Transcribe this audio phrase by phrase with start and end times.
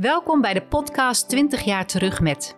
[0.00, 2.56] Welkom bij de podcast 20 jaar terug met.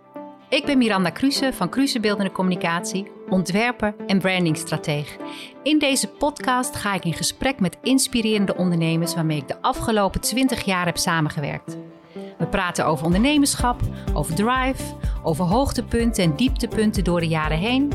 [0.48, 5.16] Ik ben Miranda Kruse van Kruse Beeldende Communicatie, ontwerper en brandingstrateeg.
[5.62, 10.64] In deze podcast ga ik in gesprek met inspirerende ondernemers waarmee ik de afgelopen 20
[10.64, 11.76] jaar heb samengewerkt.
[12.38, 13.80] We praten over ondernemerschap,
[14.14, 17.92] over drive, over hoogtepunten en dieptepunten door de jaren heen,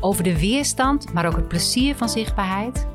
[0.00, 2.86] over de weerstand, maar ook het plezier van zichtbaarheid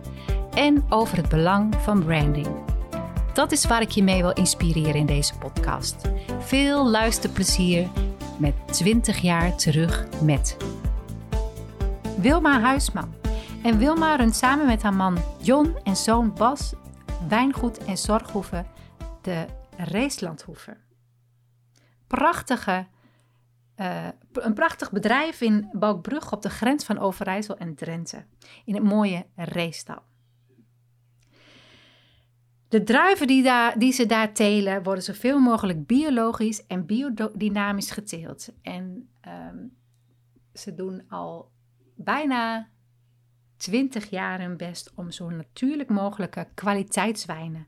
[0.54, 2.69] en over het belang van branding.
[3.40, 6.12] Dat is waar ik je mee wil inspireren in deze podcast.
[6.40, 7.88] Veel luisterplezier
[8.40, 10.58] met 20 jaar terug met
[12.18, 13.14] Wilma Huisman.
[13.64, 16.74] En Wilma runt samen met haar man John en zoon Bas
[17.28, 18.66] wijngoed en zorghoeve
[19.22, 19.46] de
[19.78, 20.78] Reeslandhoeve.
[22.08, 22.88] Prachtige,
[23.78, 28.26] uh, een prachtig bedrijf in Balkbrug op de grens van Overijssel en Drenthe.
[28.66, 30.09] In het mooie Reestal.
[32.70, 38.50] De druiven die, daar, die ze daar telen worden zoveel mogelijk biologisch en biodynamisch geteeld.
[38.62, 39.78] En um,
[40.54, 41.52] ze doen al
[41.96, 42.70] bijna
[43.58, 47.68] 20 jaar hun best om zo natuurlijk mogelijke kwaliteitswijnen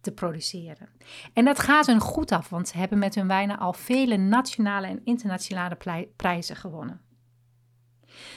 [0.00, 0.88] te produceren.
[1.32, 4.86] En dat gaat hun goed af, want ze hebben met hun wijnen al vele nationale
[4.86, 5.76] en internationale
[6.16, 7.00] prijzen gewonnen.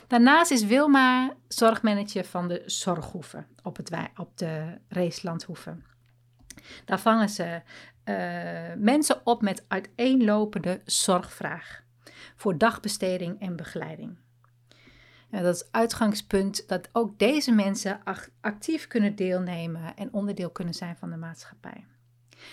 [0.08, 5.76] Daarnaast is Wilma zorgmanager van de zorghoeve op, het, op de Reeslandhoeve.
[6.86, 7.62] Daar vangen ze
[8.06, 8.16] uh,
[8.78, 11.84] mensen op met uiteenlopende zorgvraag
[12.36, 14.18] voor dagbesteding en begeleiding.
[15.30, 18.02] En dat is uitgangspunt dat ook deze mensen
[18.42, 21.86] actief kunnen deelnemen en onderdeel kunnen zijn van de maatschappij.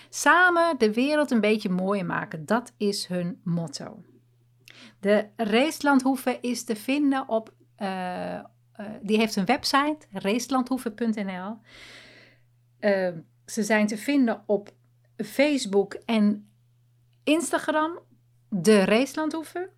[0.09, 4.03] Samen de wereld een beetje mooier maken, dat is hun motto.
[4.99, 8.41] De Reeslandhoeve is te vinden op, uh, uh,
[9.01, 11.57] die heeft een website, reeslandhoeve.nl.
[12.79, 14.69] Uh, eh, ze zijn te vinden op
[15.17, 16.49] Facebook en
[17.23, 17.99] Instagram,
[18.49, 19.69] de Reeslandhoeve.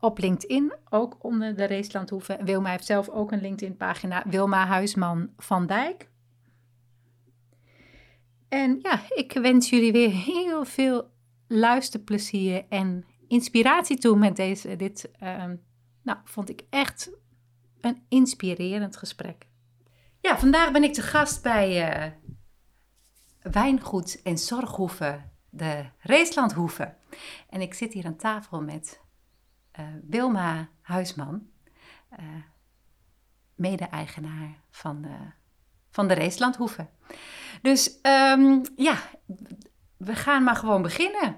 [0.00, 2.38] Op LinkedIn, ook onder de Reeslandhoeve.
[2.44, 6.08] Wilma heeft zelf ook een LinkedIn-pagina, Wilma Huisman van Dijk.
[8.48, 11.10] En ja, ik wens jullie weer heel veel
[11.46, 14.76] luisterplezier en inspiratie toe met deze.
[14.76, 15.44] Dit uh,
[16.02, 17.10] nou, vond ik echt
[17.80, 19.46] een inspirerend gesprek.
[20.20, 22.12] Ja, vandaag ben ik te gast bij uh,
[23.52, 26.94] Wijngoed en Zorghoeve, de Reeslandhoeve.
[27.48, 29.00] En ik zit hier aan tafel met
[29.80, 31.46] uh, Wilma Huisman,
[32.12, 32.18] uh,
[33.54, 35.16] mede-eigenaar van de,
[35.90, 36.86] van de.
[37.62, 38.98] Dus um, ja,
[39.96, 41.36] we gaan maar gewoon beginnen.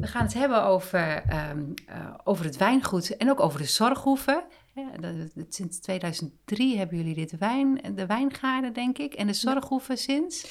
[0.00, 4.44] We gaan het hebben over, um, uh, over het wijngoed en ook over de zorghoeven.
[4.74, 9.14] Ja, dat, dat, sinds 2003 hebben jullie dit wijn, de wijngaarden, denk ik.
[9.14, 10.46] En de zorghoeven sinds?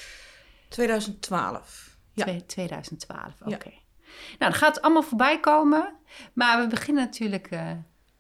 [0.70, 1.98] 2012.
[2.14, 2.42] Ja.
[2.48, 3.54] 2012, oké.
[3.54, 3.84] Okay.
[4.10, 5.94] Nou, dan gaat allemaal voorbij komen.
[6.34, 7.72] Maar we beginnen natuurlijk, uh,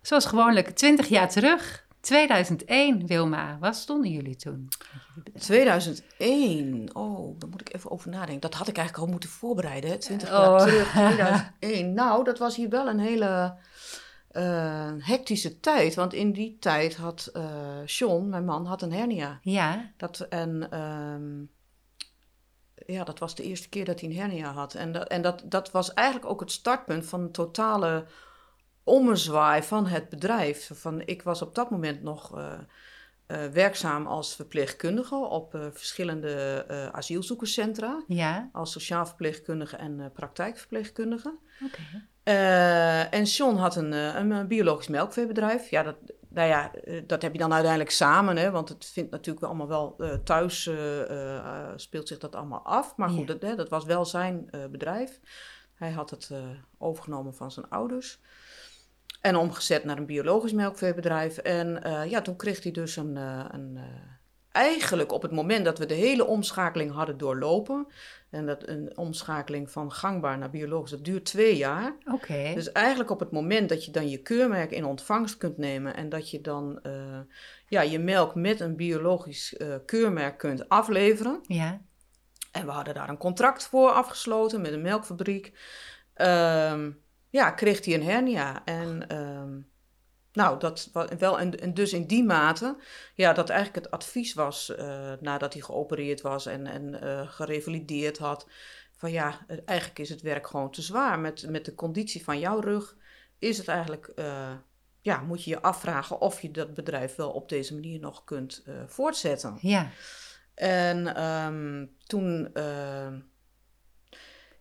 [0.01, 1.87] zoals gewoonlijk, 20 jaar terug.
[2.09, 4.67] 2001, Wilma, wat stonden jullie toen?
[5.39, 8.39] 2001, oh, daar moet ik even over nadenken.
[8.39, 10.57] Dat had ik eigenlijk al moeten voorbereiden, 20 jaar oh.
[10.57, 11.93] terug, 2001.
[11.93, 13.55] nou, dat was hier wel een hele
[14.31, 15.95] uh, hectische tijd.
[15.95, 19.39] Want in die tijd had uh, John, mijn man, had een hernia.
[19.41, 19.91] Ja.
[19.97, 21.49] Dat, en um,
[22.85, 24.73] ja, dat was de eerste keer dat hij een hernia had.
[24.73, 28.05] En, dat, en dat, dat was eigenlijk ook het startpunt van een totale
[28.89, 30.69] ommezwaai van het bedrijf.
[30.73, 32.51] Van, ik was op dat moment nog uh,
[33.27, 38.03] uh, werkzaam als verpleegkundige op uh, verschillende asielzoekerscentra.
[38.07, 38.49] Ja.
[38.53, 41.37] Als sociaal verpleegkundige en praktijkverpleegkundige.
[41.65, 42.07] Oké.
[43.11, 45.69] en John had een, een, biologisch melkveebedrijf.
[45.69, 45.95] Ja, dat,
[46.29, 46.71] nou ja,
[47.07, 50.69] dat heb je dan uiteindelijk samen, hè, want het vindt natuurlijk allemaal wel thuis,
[51.75, 52.95] speelt zich dat allemaal af.
[52.95, 53.35] Maar goed, ja.
[53.35, 55.19] dat, dat, was wel zijn bedrijf.
[55.73, 56.31] Hij had het
[56.77, 58.19] overgenomen van zijn ouders.
[59.21, 61.37] En omgezet naar een biologisch melkveebedrijf.
[61.37, 63.15] En uh, ja, toen kreeg hij dus een.
[63.15, 63.83] Uh, een uh,
[64.51, 67.87] eigenlijk op het moment dat we de hele omschakeling hadden doorlopen.
[68.29, 71.95] En dat een omschakeling van gangbaar naar biologisch, dat duurt twee jaar.
[72.05, 72.13] Oké.
[72.13, 72.53] Okay.
[72.53, 75.95] Dus eigenlijk op het moment dat je dan je keurmerk in ontvangst kunt nemen.
[75.95, 76.81] En dat je dan
[77.67, 79.55] ja, je melk met een biologisch
[79.85, 81.39] keurmerk kunt afleveren.
[81.41, 81.81] Ja.
[82.51, 85.53] En we hadden daar een contract voor afgesloten met een melkfabriek.
[86.13, 86.91] Ehm,
[87.29, 88.65] ja, kreeg hij een hernia.
[88.65, 89.69] En um,
[90.33, 92.77] nou, dat wel, en, en, dus in die mate,
[93.13, 98.17] ja, dat eigenlijk het advies was uh, nadat hij geopereerd was en, en uh, gerevalideerd
[98.17, 98.47] had.
[98.97, 101.19] Van ja, eigenlijk is het werk gewoon te zwaar.
[101.19, 102.95] Met, met de conditie van jouw rug
[103.39, 104.51] is het eigenlijk, uh,
[105.01, 108.63] ja, moet je je afvragen of je dat bedrijf wel op deze manier nog kunt
[108.87, 109.57] voortzetten.
[109.61, 109.91] Ja.
[110.59, 113.19] En ehm, toen, ehm,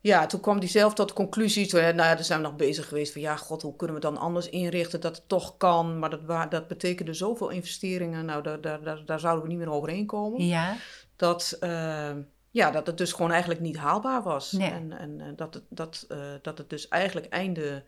[0.00, 1.66] ja, toen kwam hij zelf tot de conclusie.
[1.66, 4.02] Toen, nou ja, daar zijn we nog bezig geweest van ja, god, hoe kunnen we
[4.02, 5.98] dan anders inrichten dat het toch kan?
[5.98, 8.24] Maar dat, dat betekende zoveel investeringen.
[8.24, 10.46] Nou, daar, daar, daar, daar zouden we niet meer overheen komen.
[10.46, 10.76] Ja,
[11.16, 14.52] Dat, ehm, ja, dat het dus gewoon eigenlijk niet haalbaar was.
[14.52, 14.70] Nee.
[14.70, 17.84] En, en eh, dat, het, dat, eh, dat het dus eigenlijk einde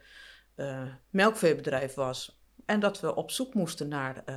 [0.55, 2.39] eh, melkveebedrijf was.
[2.67, 4.37] En dat we op zoek moesten naar, eh,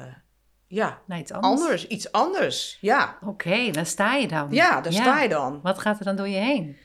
[0.68, 1.62] ja, iets anders.
[1.62, 2.78] anders, iets anders.
[2.82, 4.48] Ja, Oké, daar sta je dan.
[4.52, 5.60] ja daar sta je dan.
[5.62, 6.78] Wat gaat er dan door je heen?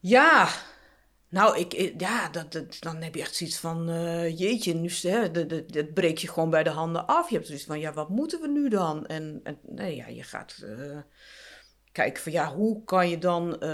[0.00, 0.48] Ja,
[1.28, 5.30] nou, ik, ja, dat, dat- dan heb je echt zoiets van, eh, jeetje, nu, hè,
[5.30, 7.28] dat, dat, dat breek je gewoon bij de handen af.
[7.28, 9.06] Je hebt zoiets van, ja, wat moeten we nu dan?
[9.06, 10.98] En, en nee, ja, je gaat eh,
[11.92, 13.68] kijken van, ja, hoe kan je dan eh,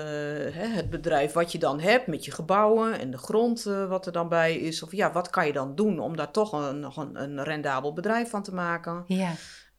[0.55, 4.13] hè, het bedrijf wat je dan hebt met je gebouwen en de grond wat er
[4.13, 6.97] dan bij is, of ja, wat kan je dan doen om daar toch een, nog
[6.97, 9.05] een, een rendabel bedrijf van te maken?
[9.07, 9.33] Ja,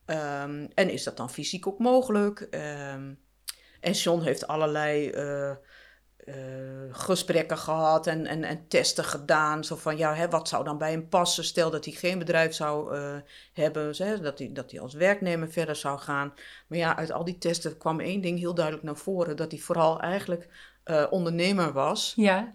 [0.06, 2.40] Ehm, en is dat dan fysiek ook mogelijk?
[2.40, 3.14] Ehm,
[3.80, 5.12] en John heeft allerlei
[6.28, 6.34] eh,
[6.92, 9.64] gesprekken gehad en, en, en testen gedaan.
[9.64, 11.44] Zo van, ja, hè, wat zou dan bij hem passen?
[11.44, 13.16] Stel dat hij geen bedrijf zou eh,
[13.54, 16.34] hebben, hè, dat, hij, dat hij als werknemer verder zou gaan.
[16.68, 19.36] Maar ja, uit al die testen kwam één ding heel duidelijk naar voren.
[19.36, 20.48] Dat hij vooral eigenlijk
[20.84, 22.14] eh, ondernemer was.
[22.16, 22.54] ja.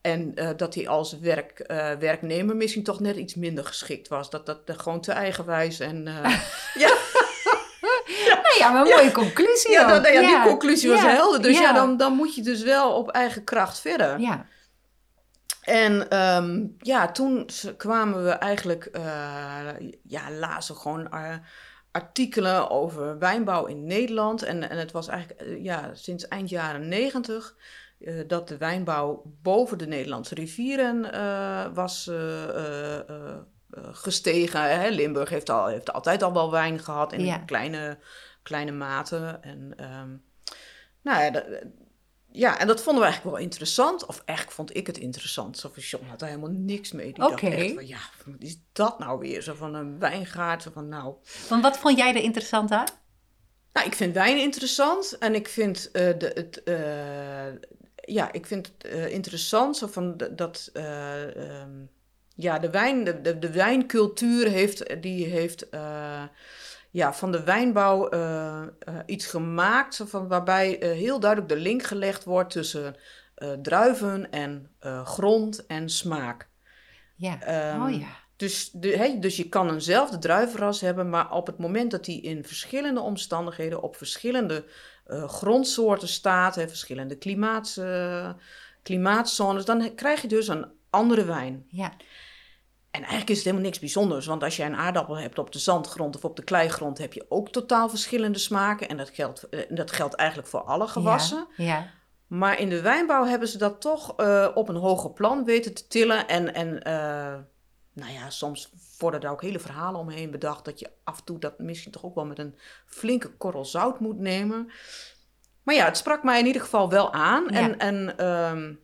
[0.00, 1.64] En dat hij als werk,
[1.98, 4.30] werknemer misschien toch net iets minder geschikt was.
[4.30, 6.04] Dat dat gewoon te eigenwijs en...
[6.84, 6.96] ja,
[8.58, 10.02] ja, maar een mooie conclusie ja, ook.
[10.02, 11.42] dat, ja, die conclusie was helder.
[11.42, 14.20] Dus ja, dan, dan moet je dus wel op eigen kracht verder.
[14.20, 14.46] Ja,
[15.62, 18.84] En ehm, ja, toen kwamen we eigenlijk...
[18.84, 19.68] eh,
[20.02, 21.34] ja, lazen gewoon eh,
[21.90, 24.42] artikelen over wijnbouw in Nederland.
[24.42, 27.56] En, en het was eigenlijk eh, ja, sinds eind jaren negentig...
[28.26, 31.10] dat de wijnbouw boven de Nederlandse rivieren
[31.74, 32.10] was
[33.92, 34.80] gestegen.
[34.80, 34.88] Hè?
[34.88, 37.38] Limburg heeft, al, heeft altijd al wel wijn gehad in Ja.
[37.38, 37.98] kleine,
[38.42, 39.38] kleine mate.
[39.42, 40.10] En, ehm,
[41.02, 41.44] nou ja, dat,
[42.32, 44.06] ja, en dat vonden we eigenlijk wel interessant.
[44.06, 45.58] Of eigenlijk vond ik het interessant.
[45.58, 47.12] Zo van, John had er helemaal niks mee.
[47.12, 47.50] Die Oké.
[47.50, 49.42] dacht echt van, ja, wat is dat nou weer?
[49.42, 50.62] Zo van een wijngaard.
[50.62, 51.14] Zo van, nou...
[51.48, 52.86] want wat vond jij er interessant aan?
[53.72, 55.18] Nou, ik vind wijn interessant.
[55.18, 56.62] En ik vind eh, de, het...
[56.62, 57.70] eh,
[58.14, 59.76] ja, ik vind het eh, interessant.
[59.76, 60.70] Zo van dat...
[60.72, 61.70] eh, ehm,
[62.34, 65.02] ja, de, wijn, de, de, de wijncultuur heeft...
[65.02, 65.66] Die heeft...
[66.92, 68.68] ja, van de wijnbouw eh, eh,
[69.06, 72.96] iets gemaakt van, waarbij eh, heel duidelijk de link gelegd wordt tussen
[73.62, 74.70] druiven en
[75.04, 76.48] grond en smaak.
[77.16, 77.34] Ja,
[77.84, 78.06] oh ja.
[78.36, 82.44] Dus, de, dus je kan eenzelfde druivenras hebben, maar op het moment dat die in
[82.44, 84.64] verschillende omstandigheden op verschillende
[85.26, 87.80] grondsoorten staat, hè, verschillende klimaats,
[88.82, 91.64] klimaatzones, dan krijg je dus een andere wijn.
[91.68, 91.92] Ja,
[92.92, 95.58] En eigenlijk is het helemaal niks bijzonders, want als jij een aardappel hebt op de
[95.58, 98.88] zandgrond of op de kleigrond, heb je ook totaal verschillende smaken.
[98.88, 101.46] En dat geldt, eh, dat geldt eigenlijk voor alle gewassen.
[101.56, 101.90] Ja, ja.
[102.26, 105.86] Maar in de wijnbouw hebben ze dat toch eh, op een hoger plan weten te
[105.86, 106.28] tillen.
[106.28, 107.38] En, en eh,
[107.92, 111.38] nou ja, soms worden er ook hele verhalen omheen bedacht dat je af en toe
[111.38, 114.70] dat misschien toch ook wel met een flinke korrel zout moet nemen.
[115.62, 117.44] Maar ja, het sprak mij in ieder geval wel aan.
[117.50, 117.58] Ja.
[117.58, 118.74] En, en ehm,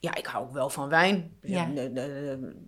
[0.00, 1.36] ja, ik hou ook wel van wijn.
[1.42, 1.68] Ja.
[1.74, 1.90] Ja,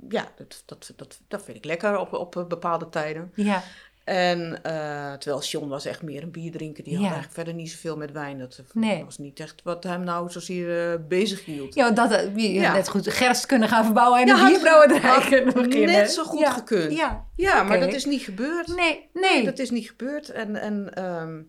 [0.08, 3.32] ja dat, dat, dat, dat vind ik lekker op, op bepaalde tijden.
[3.34, 3.62] ja.
[4.04, 6.84] En eh, terwijl John was echt meer een bierdrinker.
[6.84, 7.08] Die had Ja.
[7.08, 8.38] eigenlijk verder niet zoveel met wijn.
[8.38, 9.04] Dat Nee.
[9.04, 11.74] was niet echt wat hem nou zozeer eh bezig hield.
[11.74, 12.72] Ja, dat eh, je Ja.
[12.72, 15.86] net goed gerst kunnen gaan verbouwen en Ja, een had- bierbrouwerij had kunnen beginnen.
[15.96, 16.92] net zo goed gekund.
[16.96, 18.66] Ja, Ja, maar dat is niet gebeurd.
[18.76, 19.44] nee, nee.
[19.44, 20.28] Dat is niet gebeurd.
[20.30, 21.40] En, en ehm,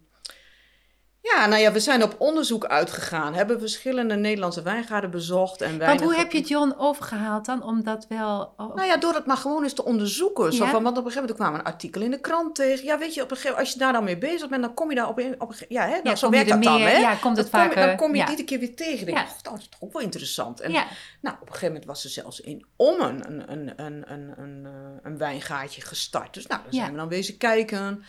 [1.21, 3.33] ja, nou ja, we zijn op onderzoek uitgegaan.
[3.33, 5.61] Hebben verschillende Nederlandse wijngaarden bezocht.
[5.61, 8.53] En Want hoe heb je John overgehaald dan om dat wel...
[8.57, 10.53] oh, Nou ja, door het maar gewoon eens te onderzoeken.
[10.53, 10.69] Zo Ja.
[10.71, 12.85] van, want op een gegeven moment kwam een artikel in de krant tegen.
[12.85, 14.89] Ja, weet je, op een gegeven, als je daar dan mee bezig bent, dan kom
[14.89, 16.97] je daar op een, op een Ja, hè, Ja, zo werkt er dat dan, hè?
[16.97, 18.29] ja, komt het Dan kom je- vaker- Dan kom je ja.
[18.29, 19.05] iedere keer weer tegen.
[19.05, 19.23] Denk, Ja.
[19.23, 20.59] oh, dat is toch ook wel interessant.
[20.61, 20.85] En ja,
[21.21, 24.65] nou, op een gegeven moment was er zelfs in Ommen een, een, een, een, een,
[24.65, 24.71] eh,
[25.03, 26.33] een wijngaatje gestart.
[26.33, 26.79] Dus nou, Ja.
[26.79, 28.03] zijn we dan wezen kijken.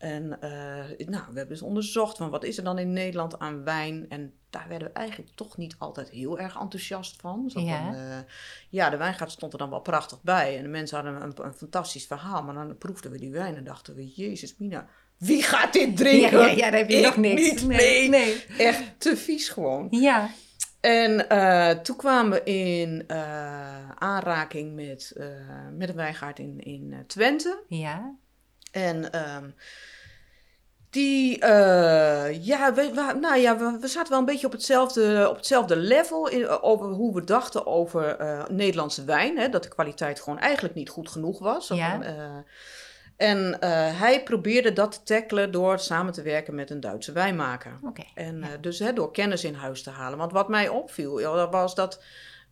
[0.00, 3.64] En eh, nou, we hebben dus onderzocht van wat is er dan in Nederland aan
[3.64, 4.06] wijn.
[4.08, 7.50] En daar werden we eigenlijk toch niet altijd heel erg enthousiast van.
[7.50, 7.84] Zo Ja.
[7.84, 8.18] van, eh,
[8.68, 10.56] ja, de wijngaard stond er dan wel prachtig bij.
[10.56, 12.42] En de mensen hadden een, een fantastisch verhaal.
[12.42, 16.38] Maar dan proefden we die wijn en dachten we, jezus mina, wie gaat dit drinken?
[16.38, 17.40] ja, ja, daar heb je Ik nog niks.
[17.50, 18.08] niet, nee, nee.
[18.08, 18.66] nee.
[18.66, 19.86] Echt te vies gewoon.
[19.90, 20.30] Ja,
[20.80, 23.04] En eh, toen kwamen we in
[23.98, 25.12] aanraking met,
[25.76, 27.62] met een wijngaard in, in Twente.
[27.68, 28.16] ja,
[28.70, 29.50] En ehm,
[30.90, 35.26] die, eh, ja, we, we- nou ja, we, we zaten wel een beetje op hetzelfde,
[35.30, 39.38] op hetzelfde level in, over hoe we dachten over eh, Nederlandse wijn.
[39.38, 41.68] Hè, dat de kwaliteit gewoon eigenlijk niet goed genoeg was.
[41.68, 42.02] Ja.
[42.02, 42.24] eh,
[43.16, 43.70] En eh,
[44.00, 47.78] hij probeerde dat te tackelen door samen te werken met een Duitse wijnmaker.
[48.14, 48.46] En ja.
[48.46, 50.18] eh, dus hè, door kennis in huis te halen.
[50.18, 52.02] Want wat mij opviel, was dat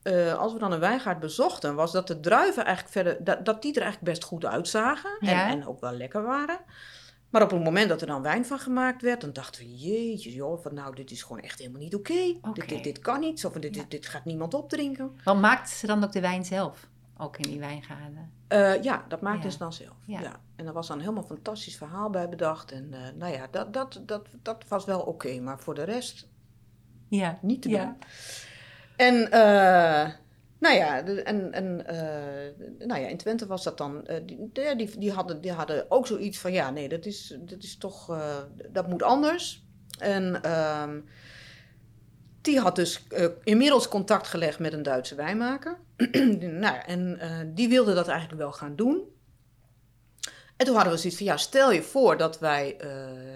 [0.02, 3.62] eh, als we dan een wijngaard bezochten, was dat de druiven eigenlijk verder, dat, dat
[3.62, 5.10] die er eigenlijk best goed uitzagen.
[5.20, 5.48] Ja.
[5.50, 6.58] En ook wel lekker waren.
[7.30, 10.32] Maar op het moment dat er dan wijn van gemaakt werd, dan dachten we, jeetje
[10.32, 12.34] joh, van nou, dit is gewoon echt helemaal niet oké.
[12.52, 13.80] Dit, dit, dit kan niet, of dit, Ja.
[13.80, 15.18] dit, dit gaat niemand opdrinken.
[15.24, 16.88] Want maakten ze dan ook de wijn zelf?
[17.16, 18.32] Ook in die wijngaarden?
[18.48, 19.50] Eh, ja, dat maakten Ja.
[19.50, 19.96] ze dan zelf.
[20.06, 20.20] Ja.
[20.20, 20.40] Ja.
[20.56, 22.72] En er was dan helemaal een fantastisch verhaal bij bedacht.
[22.72, 25.40] En eh, nou ja, dat, dat, dat, dat was wel oké.
[25.40, 26.28] Maar voor de rest
[27.08, 27.38] Ja.
[27.42, 27.96] niet te doen.
[28.96, 30.10] En eh,
[30.58, 34.06] nou ja, en, en, eh, nou ja, in Twente was dat dan.
[34.06, 37.62] eh, die, die, die, hadden, die hadden ook zoiets van: ja, nee, dat is, dat
[37.62, 38.10] is toch.
[38.10, 38.36] eh,
[38.70, 39.66] dat moet anders.
[39.98, 41.00] En ehm,
[42.40, 43.06] die had dus
[43.42, 45.78] inmiddels contact gelegd met een Duitse wijnmaker.
[46.64, 47.18] nou, en
[47.54, 49.16] die wilde dat eigenlijk wel gaan doen.
[50.58, 52.88] En toen hadden we zoiets van, ja, stel je voor dat wij, eh,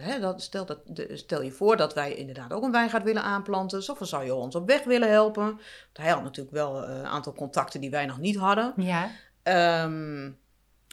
[0.05, 3.23] hè, dat, stel, dat, de- stel je voor dat wij inderdaad ook een wijngaard willen
[3.23, 3.79] aanplanten.
[3.91, 5.45] Of zou je ons op weg willen helpen?
[5.45, 5.59] Want
[5.93, 8.73] hij had natuurlijk wel eh, een aantal contacten die wij nog niet hadden.
[8.77, 9.11] Ja.
[9.43, 10.31] Ehm,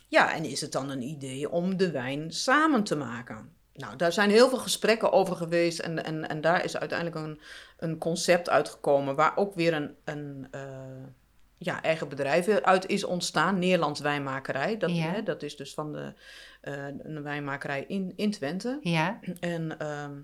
[0.07, 3.53] ja, en is het dan een idee om de wijn samen te maken?
[3.73, 7.41] Nou, daar zijn heel veel gesprekken over geweest en, en, en daar is uiteindelijk een,
[7.77, 10.61] een concept uitgekomen waar ook weer een, een eh,
[11.59, 14.77] ja, eigen bedrijf uit is ontstaan, Nederlands Wijnmakerij.
[14.77, 15.11] Dat, Ja.
[15.11, 16.13] hè, dat is dus van de,
[16.61, 18.79] een wijnmakerij in, in Twente.
[18.81, 19.19] Ja.
[19.39, 20.21] En ehm,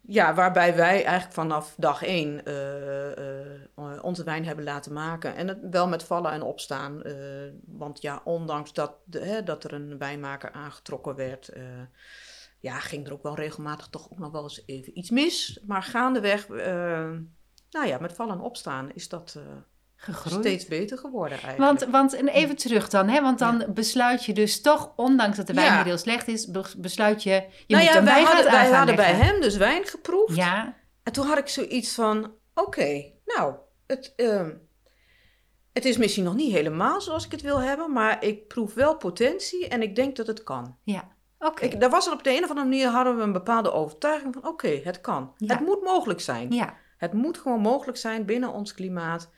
[0.00, 3.10] ja, waarbij wij eigenlijk vanaf dag één eh,
[3.56, 3.60] eh,
[4.02, 5.36] onze wijn hebben laten maken.
[5.36, 7.02] En het wel met vallen en opstaan.
[7.66, 11.52] want ja, ondanks dat, de, hè, dat er een wijnmaker aangetrokken werd,
[12.58, 15.60] ja, ging er ook wel regelmatig toch ook nog wel eens even iets mis.
[15.66, 16.48] Maar gaandeweg,
[17.70, 19.38] nou ja, met vallen en opstaan is dat
[20.02, 20.44] Gegroeid.
[20.44, 21.58] steeds beter geworden eigenlijk.
[21.80, 23.20] Want, want en even terug dan, hè?
[23.22, 25.84] want dan besluit je dus toch, ondanks dat de wijn Ja.
[25.84, 29.12] heel slecht is, be- besluit je, je nou moet ja, wij hadden, wij hadden bij
[29.12, 30.36] hem dus wijn geproefd.
[30.36, 33.54] Ja, En toen had ik zoiets van: oké, nou,
[33.86, 34.50] het, ehm,
[35.72, 38.96] het is misschien nog niet helemaal zoals ik het wil hebben, maar ik proef wel
[38.96, 40.76] potentie en ik denk dat het kan.
[40.84, 41.18] ja.
[41.42, 41.68] Oké.
[41.78, 44.46] Daar was er op de een of andere manier hadden we een bepaalde overtuiging van:
[44.48, 45.32] oké, het kan.
[45.36, 45.54] Ja.
[45.56, 46.50] Het moet mogelijk zijn.
[46.52, 49.30] Ja, Het moet gewoon mogelijk zijn binnen ons klimaat.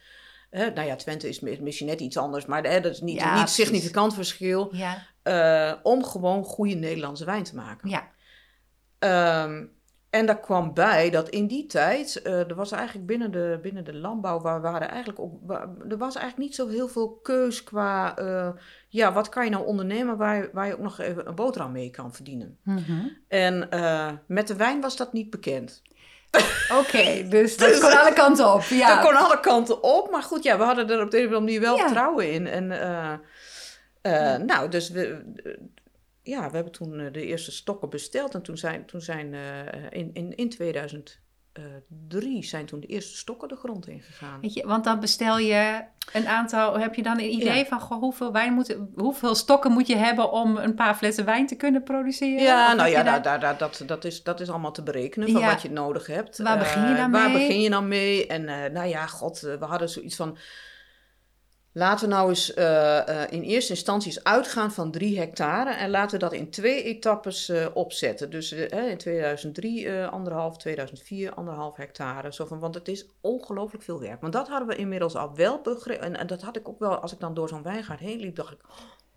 [0.53, 3.19] Hè, nou ja, Twente is mi- misschien net iets anders, maar hè, dat is niet
[3.19, 4.69] Ja, een niet significant verschil.
[4.75, 7.89] ja, eh, om gewoon goede Nederlandse wijn te maken.
[7.89, 8.11] ja.
[8.99, 9.65] Ehm,
[10.09, 13.83] en daar kwam bij dat in die tijd, eh, er was eigenlijk binnen de, binnen
[13.83, 17.63] de landbouw, waar waren eigenlijk ook, waar- er was eigenlijk niet zo heel veel keus
[17.63, 18.49] qua, eh,
[18.89, 21.71] ja, wat kan je nou ondernemen waar, je- waar je ook nog even een boterham
[21.71, 22.57] mee kan verdienen.
[22.63, 23.07] Mhm.
[23.27, 23.69] En
[24.27, 25.81] met de wijn was dat niet bekend.
[26.79, 28.61] Oké, dus dat Dus- kon alle kanten op.
[28.63, 28.95] Ja.
[28.95, 31.33] Dat kon alle kanten op, maar goed, ja, we hadden er op de een of
[31.33, 31.83] andere manier wel Ja.
[31.83, 32.47] vertrouwen in.
[32.47, 33.13] En eh,
[34.01, 35.21] eh, nou, dus we,
[36.21, 38.33] ja, we hebben toen eh, de eerste stokken besteld.
[38.33, 39.39] En toen zijn, toen zijn eh,
[39.89, 40.35] in, in,
[41.53, 44.41] in 2003 zijn toen de eerste stokken de grond ingegaan.
[44.41, 45.81] Weet je, want dan bestel je
[46.13, 47.65] een aantal, heb je dan een idee Ja.
[47.65, 51.47] van goh, hoeveel, wijn moet, hoeveel stokken moet je hebben om een paar flessen wijn
[51.47, 52.43] te kunnen produceren?
[52.43, 55.41] Ja, Of nou ja, daar, daar- dat, dat, is, dat is allemaal te berekenen van
[55.41, 55.47] Ja.
[55.51, 56.37] wat je nodig hebt.
[56.37, 57.37] Waar begin je Eh, dan Waar mee?
[57.47, 58.27] begin je dan mee?
[58.27, 60.37] En eh, nou ja, god, eh, we hadden zoiets van...
[61.75, 66.19] Laten we nou eens eh, eh, in eerste instantie uitgaan van drie hectare en laten
[66.19, 68.29] we dat in twee etappes eh, opzetten.
[68.29, 72.33] Dus in 2003 eh, anderhalf, 2004 anderhalf hectare.
[72.33, 74.21] Zo van, want het is ongelooflijk veel werk.
[74.21, 76.05] Maar dat hadden we inmiddels al wel begrepen.
[76.05, 78.35] En, en dat had ik ook wel, als ik dan door zo'n wijngaard heen liep,
[78.35, 78.61] dacht ik,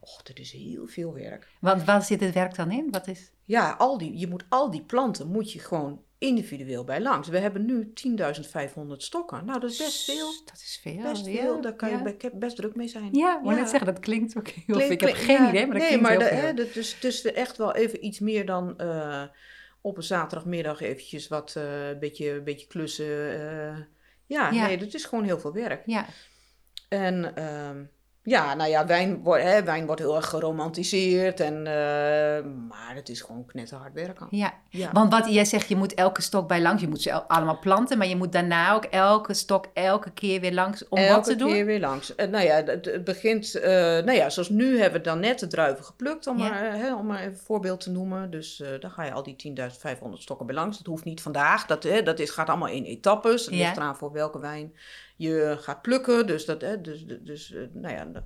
[0.00, 1.48] oh, dit is heel veel werk.
[1.60, 2.90] Want waar zit het werk dan in?
[2.90, 3.32] Wat is...
[3.44, 7.28] Ja, al die, je moet al die planten moet je gewoon individueel bij langs.
[7.28, 9.44] We hebben nu 10.500 stokken.
[9.44, 10.26] Nou, dat is best veel.
[10.44, 11.02] Dat is veel.
[11.02, 11.60] Best ja, veel.
[11.60, 11.96] Daar kan ja.
[12.04, 13.08] je be- best druk mee zijn.
[13.12, 13.60] Ja, ik wou Ja.
[13.60, 16.02] net zeggen, dat klinkt ook heel Klink- Ik heb geen idee, maar dat nee, klinkt
[16.02, 16.36] maar heel de- veel.
[16.38, 19.22] hè, dat is dus echt wel even iets meer dan eh,
[19.80, 23.30] op een zaterdagmiddag eventjes wat eh, een beetje, beetje klussen.
[23.40, 23.76] eh.
[24.26, 24.66] ja, Ja.
[24.66, 25.82] nee, dat is gewoon heel veel werk.
[25.86, 26.06] Ja,
[26.88, 27.84] En ehm,
[28.28, 31.40] ja, nou ja, wijn, wordt hè, wijn wordt heel erg geromantiseerd.
[31.40, 34.26] En, eh, maar het is gewoon knetterhard werken.
[34.30, 34.52] ja.
[34.68, 34.92] Ja.
[34.92, 36.82] Want wat jij zegt, je moet elke stok bij langs.
[36.82, 40.52] Je moet ze allemaal planten, maar je moet daarna ook elke stok elke keer weer
[40.52, 41.52] langs om Elke wat te doen.
[41.52, 42.14] keer weer langs.
[42.14, 45.38] En nou ja, het, het begint, eh, nou ja, zoals nu hebben we dan net
[45.38, 46.48] de druiven geplukt, om, Ja.
[46.48, 48.30] maar, eh, hè, om maar even een voorbeeld te noemen.
[48.30, 50.76] Dus eh, dan ga je al die 10.500 stokken bij langs.
[50.76, 53.44] Dat hoeft niet vandaag, dat, hè, dat is, gaat allemaal in etappes.
[53.46, 53.64] Het Ja.
[53.64, 54.74] ligt eraan voor welke wijn
[55.16, 56.26] je gaat plukken.
[56.26, 58.22] Dus, dat, hè, dus, dus eh, nou ja,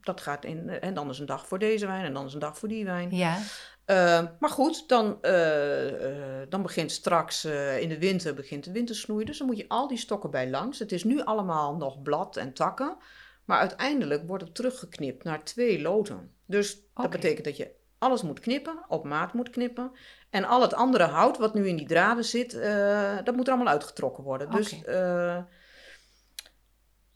[0.00, 2.40] dat gaat in, en dan is een dag voor deze wijn en dan is een
[2.40, 3.16] dag voor die wijn.
[3.16, 3.38] Ja,
[3.84, 8.72] Eh, maar goed, dan, eh, eh, dan begint straks eh, in de winter begint de
[8.72, 9.24] wintersnoei.
[9.24, 10.78] Dus dan moet je al die stokken bij langs.
[10.78, 12.96] Het is nu allemaal nog blad en takken.
[13.44, 16.30] Maar uiteindelijk wordt het teruggeknipt naar twee loten.
[16.46, 19.90] Dus dat betekent dat je alles moet knippen, op maat moet knippen.
[20.30, 23.54] En al het andere hout wat nu in die draden zit, eh, dat moet er
[23.54, 24.50] allemaal uitgetrokken worden.
[24.50, 24.90] Dus Oké.
[24.90, 25.42] eh,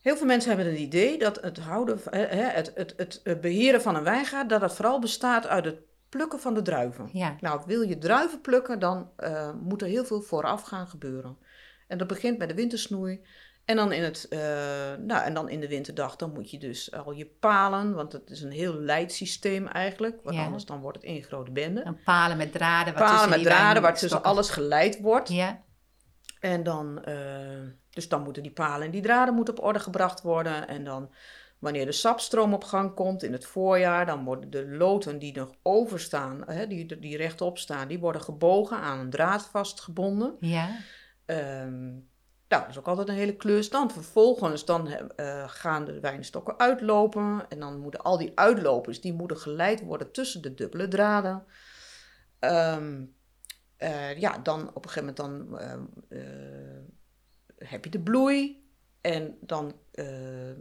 [0.01, 4.05] heel veel mensen hebben het idee dat het, houden, het, het, het, beheren van een
[4.05, 5.79] wijngaard, dat dat vooral bestaat uit het
[6.09, 7.09] plukken van de druiven.
[7.13, 11.37] Ja, Nou, wil je druiven plukken, dan eh, moet er heel veel vooraf gaan gebeuren.
[11.89, 13.21] En dat begint met de wintersnoei.
[13.65, 14.39] En dan, in het, eh,
[14.99, 18.31] nou, en dan in de winterdag, dan moet je dus al je palen, want het
[18.31, 20.21] is een heel leidsysteem eigenlijk.
[20.23, 20.45] Want Ja.
[20.45, 21.85] anders dan wordt het één grote bende.
[21.85, 22.95] een palen met draden.
[22.95, 25.29] waar Palen met draden waar tussen alles geleid wordt.
[25.29, 25.63] Ja,
[26.41, 30.23] En dan, eh, dus dan moeten die palen en die draden moeten op orde gebracht
[30.23, 30.69] worden.
[30.69, 31.11] En dan,
[31.59, 35.51] wanneer de sapstroom op gang komt in het voorjaar, dan worden de loten die nog
[35.63, 40.37] overstaan, hè, die, die rechtop staan, die worden gebogen aan een draad vastgebonden.
[40.41, 40.69] ja,
[41.31, 41.89] Ehm,
[42.49, 43.71] nou, dat is ook altijd een hele klus.
[43.71, 47.47] Dan vervolgens dan, eh, gaan de wijnstokken uitlopen.
[47.49, 51.45] En dan moeten al die uitlopers, die moeten geleid worden tussen de dubbele draden.
[52.39, 53.03] Ehm,
[53.81, 55.17] eh, ja, dan op een gegeven moment
[55.51, 58.59] dan, ehm, eh, heb je de bloei.
[59.01, 60.57] En dan eh, eh,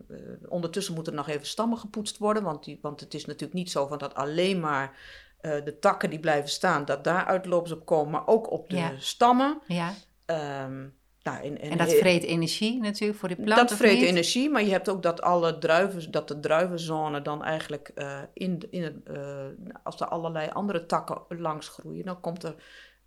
[0.48, 2.44] ondertussen moeten er nog even stammen gepoetst worden.
[2.44, 4.98] Want, die, want het is natuurlijk niet zo van dat alleen maar
[5.42, 8.12] eh, de takken die blijven staan, dat daar uitlopers op komen.
[8.12, 8.92] Maar ook op de Ja.
[8.98, 9.62] stammen.
[9.68, 9.94] ja.
[10.26, 10.80] Ehm,
[11.22, 14.64] nou, en, En dat he- vreet energie natuurlijk voor die plant, dat vreet energie, maar
[14.64, 18.96] je hebt ook dat alle druiven, dat de druivenzone dan eigenlijk eh, in, in het,
[19.04, 19.46] eh,
[19.84, 22.56] als er allerlei andere takken langs groeien, dan komt er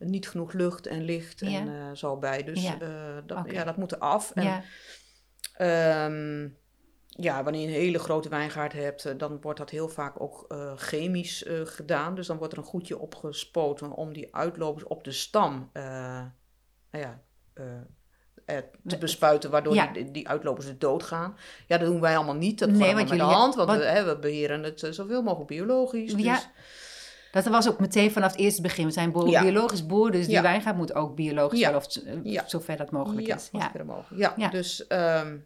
[0.05, 1.59] niet genoeg lucht en licht Ja.
[1.61, 2.45] en eh, zo bij.
[2.45, 2.81] Dus Ja.
[2.81, 2.89] eh,
[3.27, 4.31] dat, ja, dat moet er af.
[4.35, 4.63] En, Ja,
[5.57, 6.49] Ehm,
[7.07, 10.55] ja, wanneer je een hele grote wijngaard hebt, eh, dan wordt dat heel vaak ook
[10.77, 12.15] chemisch gedaan.
[12.15, 17.21] Dus dan wordt er een goedje opgespoten om die uitlopers op de stam nou ja,
[18.87, 19.93] te bespuiten, waardoor Ja.
[19.93, 21.37] die, die uitlopers er doodgaan.
[21.67, 22.59] Ja, dat doen wij allemaal niet.
[22.59, 24.87] Dat Nee, gaan we want met de hand, want wat- we, hè, we beheren het
[24.91, 26.13] zoveel mogelijk biologisch.
[26.17, 26.41] Ja.
[27.33, 28.87] Dat was ook meteen vanaf het eerste begin.
[28.87, 29.43] We zijn bo- Ja.
[29.43, 32.43] biologisch boer, dus die wijngaard moet ook biologisch worden, of eh, Ja.
[32.47, 33.49] zover dat mogelijk is.
[33.53, 34.33] Ja.
[34.37, 35.37] Ja, dus ehm,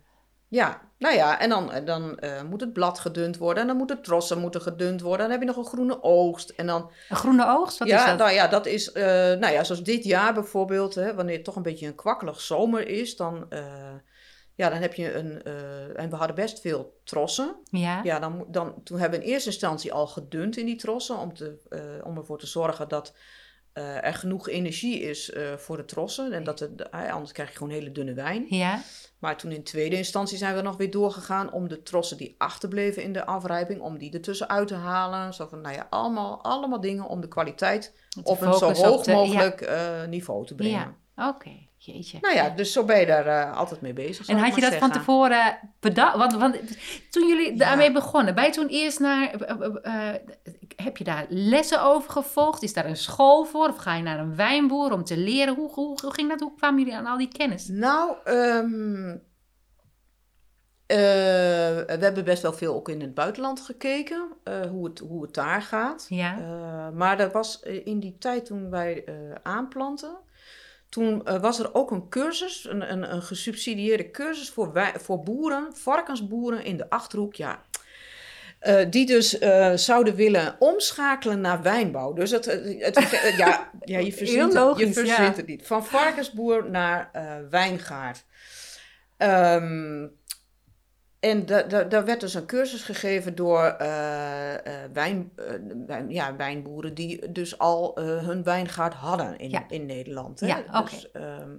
[0.48, 4.02] ja, nou ja, en dan, dan eh, moet het blad gedund worden en dan moeten
[4.02, 5.20] trossen moeten gedund worden.
[5.20, 8.08] Dan heb je nog een groene oogst en dan Een groene oogst, wat ja, is
[8.08, 8.18] dat?
[8.18, 11.56] nou ja, dat is, eh, nou ja, zoals dit jaar bijvoorbeeld, hè, wanneer het toch
[11.56, 13.64] een beetje een kwakkelig zomer is, dan, eh,
[14.56, 17.56] ja, dan heb je een, eh, en we hadden best veel trossen.
[17.70, 21.18] Ja, Ja, dan, dan, toen hebben we in eerste instantie al gedund in die trossen,
[21.18, 23.14] om, te, eh, om ervoor te zorgen dat
[23.72, 26.32] eh, er genoeg energie is voor de trossen.
[26.32, 28.46] En dat het, anders krijg je gewoon hele dunne wijn.
[28.48, 28.80] ja,
[29.18, 33.02] Maar toen in tweede instantie zijn we nog weer doorgegaan om de trossen die achterbleven
[33.02, 35.34] in de afrijping, om die ertussen uit te halen.
[35.34, 39.04] Zo van, nou ja, allemaal, allemaal dingen om de kwaliteit Te op een zo hoog
[39.04, 39.70] de- mogelijk
[40.08, 40.96] niveau te brengen.
[41.16, 41.28] ja.
[41.28, 42.18] Oké, jeetje.
[42.20, 44.28] Nou ja, dus zo ben je daar eh, altijd mee bezig.
[44.28, 46.16] En had je dat van tevoren bedacht?
[46.16, 46.56] Want, want
[47.10, 47.56] toen jullie Ja.
[47.58, 49.30] daarmee begonnen, ben je toen eerst naar.
[49.34, 50.20] eh, eh,
[50.76, 52.62] heb je daar lessen over gevolgd?
[52.62, 53.68] Is daar een school voor?
[53.68, 55.54] Of ga je naar een wijnboer om te leren?
[55.54, 56.40] Hoe, hoe, hoe ging dat?
[56.40, 57.68] Hoe kwamen jullie aan al die kennis?
[57.68, 59.16] Nou, ehm,
[60.86, 64.28] eh, we hebben best wel veel ook in het buitenland gekeken,
[64.70, 66.06] hoe, het, hoe het daar gaat.
[66.08, 66.36] Ja.
[66.94, 69.04] Maar er was in die tijd toen wij
[69.42, 70.16] aanplanten,
[70.88, 75.22] toen eh, was er ook een cursus, een, een, een gesubsidieerde cursus voor, wij, voor
[75.22, 77.62] boeren, varkensboeren in de Achterhoek, ja.
[78.58, 82.12] Eh, die dus eh, zouden willen omschakelen naar wijnbouw.
[82.12, 85.32] Dus het, het, het- ja, ja, je verzint, Heel het, logisch, je verzint ja.
[85.34, 85.66] het niet.
[85.66, 88.24] Van varkensboer naar eh, wijngaard.
[89.16, 90.06] Ehm,
[91.30, 95.44] en da- da- daar werd dus een cursus gegeven door eh, eh, wijn, eh,
[95.86, 99.64] wijn- ja, wijnboeren die dus al hun wijngaard hadden in, Ja.
[99.68, 100.40] in Nederland.
[100.40, 100.46] Hè?
[100.46, 100.82] Ja.
[100.82, 101.50] Dus, ehm,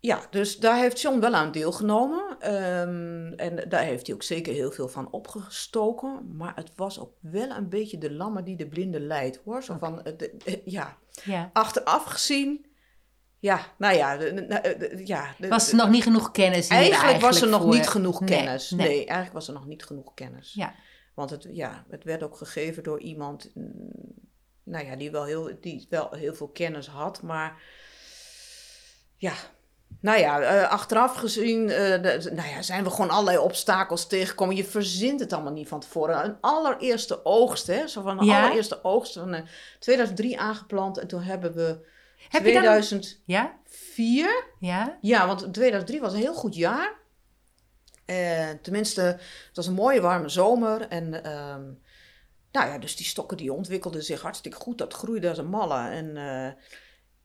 [0.00, 2.36] ja, dus daar heeft John wel aan deelgenomen.
[2.38, 6.36] Ehm, en daar heeft hij ook zeker heel veel van opgestoken.
[6.36, 9.62] Maar het was ook wel een beetje de lamme die de blinde leidt, hoor.
[9.62, 11.50] Zo van, de- de- ja, Ja.
[11.52, 12.66] achteraf gezien...
[13.44, 17.48] Ja, nou ja, de- ja Was er nog niet genoeg kennis hier Eigenlijk, was er
[17.48, 18.70] nog voor- niet genoeg kennis.
[18.70, 18.96] Nee, nee.
[18.96, 20.52] eigenlijk was er nog niet genoeg kennis.
[20.54, 20.74] Ja.
[21.14, 23.90] Want het, ja, het werd ook gegeven door iemand, mm,
[24.62, 27.62] nou ja, die wel heel, die wel heel veel kennis had, maar
[29.16, 29.32] ja.
[30.00, 34.56] Nou ja, eh, achteraf gezien eh, de- nou ja, zijn we gewoon allerlei obstakels tegengekomen.
[34.56, 36.24] Je verzint het allemaal niet van tevoren.
[36.24, 37.86] Een allereerste oogst, hè?
[37.88, 38.42] Zo van een Ja.
[38.44, 39.42] allereerste oogst van eh,
[39.78, 40.98] 2003 aangeplant.
[40.98, 41.92] En toen hebben we
[42.28, 43.14] Heb je dan- 2004...
[43.26, 43.54] Ja?
[44.58, 44.98] Ja?
[45.00, 46.94] Ja, want 2003 was een heel goed jaar.
[48.04, 50.80] Eh, tenminste, het was een mooie warme zomer.
[50.88, 51.62] En ehm,
[52.52, 54.78] nou ja, dus die stokken die ontwikkelden zich hartstikke goed.
[54.78, 55.88] Dat groeide als een malle.
[55.88, 56.52] En eh,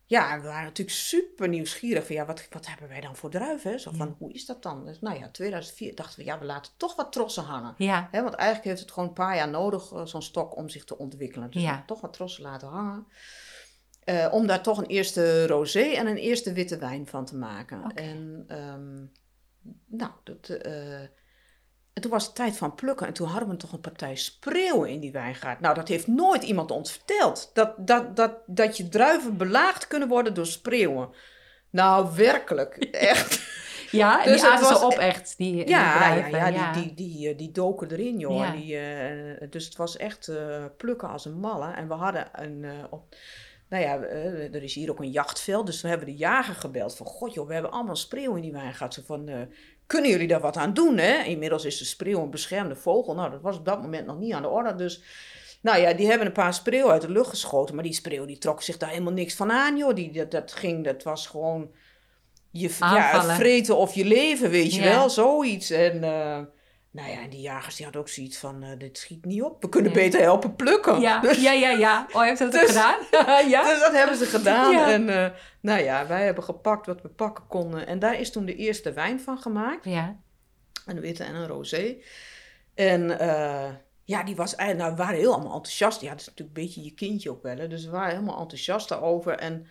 [0.06, 3.80] ja, we waren natuurlijk super nieuwsgierig van ja, wat, wat hebben wij dan voor druiven?
[3.80, 4.16] Zo van, Ja.
[4.18, 4.86] hoe is dat dan?
[4.86, 7.74] Dus, nou ja, 2004 dachten we, ja, we laten toch wat trossen hangen.
[7.78, 10.70] Ja, Hè, want eigenlijk heeft het gewoon een paar jaar nodig, eh, zo'n stok, om
[10.70, 11.50] zich te ontwikkelen.
[11.52, 11.84] Dus Ja.
[11.86, 13.08] toch wat trossen laten hangen.
[14.10, 17.92] Eh, om daar toch een eerste rosé en een eerste witte wijn van te maken.
[17.96, 18.96] En ehm,
[19.86, 21.02] nou, dat, eh,
[21.94, 23.08] en toen was het tijd van plukken.
[23.08, 25.60] En toen hadden we toch een partij spreeuwen in die wijngaard.
[25.60, 27.52] Nou, dat heeft nooit iemand ons verteld.
[27.54, 31.10] Dat, dat, dat, dat je druiven belaagd kunnen worden door spreeuwen.
[31.70, 32.76] Nou, werkelijk.
[33.14, 33.42] Echt.
[33.92, 36.72] ja en Dus die aten ze was- op echt, die, die Ja, ja, druiven, ja,
[36.74, 38.38] Die, die, die, eh, die doken erin, joh.
[38.38, 38.52] Ja.
[38.52, 40.32] Die, dus het was echt
[40.78, 41.72] plukken als een malle.
[41.74, 42.66] En we hadden een...
[42.90, 43.16] op,
[43.70, 45.66] nou ja, eh, er is hier ook een jachtveld.
[45.66, 46.96] Dus we hebben de jager gebeld.
[46.96, 48.94] Van, god joh, we hebben allemaal spreeuw in die wijngaard.
[48.94, 49.36] Zo van, eh,
[49.88, 51.24] kunnen jullie daar wat aan doen, hè?
[51.24, 53.16] Inmiddels is de spreeuw een beschermde vogel.
[53.16, 54.76] Nou, dat was op dat moment nog niet aan de orde.
[54.76, 55.02] Dus,
[55.62, 57.76] nou ja, die hebben een paar spreeuwen uit de lucht geschoten.
[57.76, 59.96] Maar die spreeuw, die trok zich daar helemaal niks van aan, joh.
[59.96, 61.72] Die, dat, dat ging, dat was gewoon...
[62.52, 64.90] Je, ja, vreten of je leven, weet je Ja.
[64.90, 65.70] wel, zoiets.
[65.70, 66.40] En eh,
[66.92, 69.62] nou ja, en die jagers die hadden ook zoiets van, eh, dit schiet niet op.
[69.62, 70.04] We kunnen Nee.
[70.04, 71.00] beter helpen plukken.
[71.00, 72.08] Ja, Dus, ja, ja, ja.
[72.12, 72.98] Oh, heeft dat Dus- gedaan?
[73.50, 73.64] ja?
[73.70, 74.72] dus dat hebben ze gedaan.
[74.72, 74.92] Ja.
[74.92, 77.88] En eh, nou ja, wij hebben gepakt wat we pakken konden.
[77.88, 79.86] En daar is toen de eerste wijn van gemaakt.
[79.86, 80.16] Ja.
[80.86, 81.96] Een witte en een rosé.
[82.76, 83.70] En eh,
[84.04, 86.02] ja, die was eigenlijk, nou, we waren heel allemaal enthousiast.
[86.02, 87.58] Ja, dat is natuurlijk een beetje je kindje ook wel.
[87.58, 87.68] Hè?
[87.68, 89.34] Dus we waren helemaal enthousiast daarover.
[89.38, 89.68] En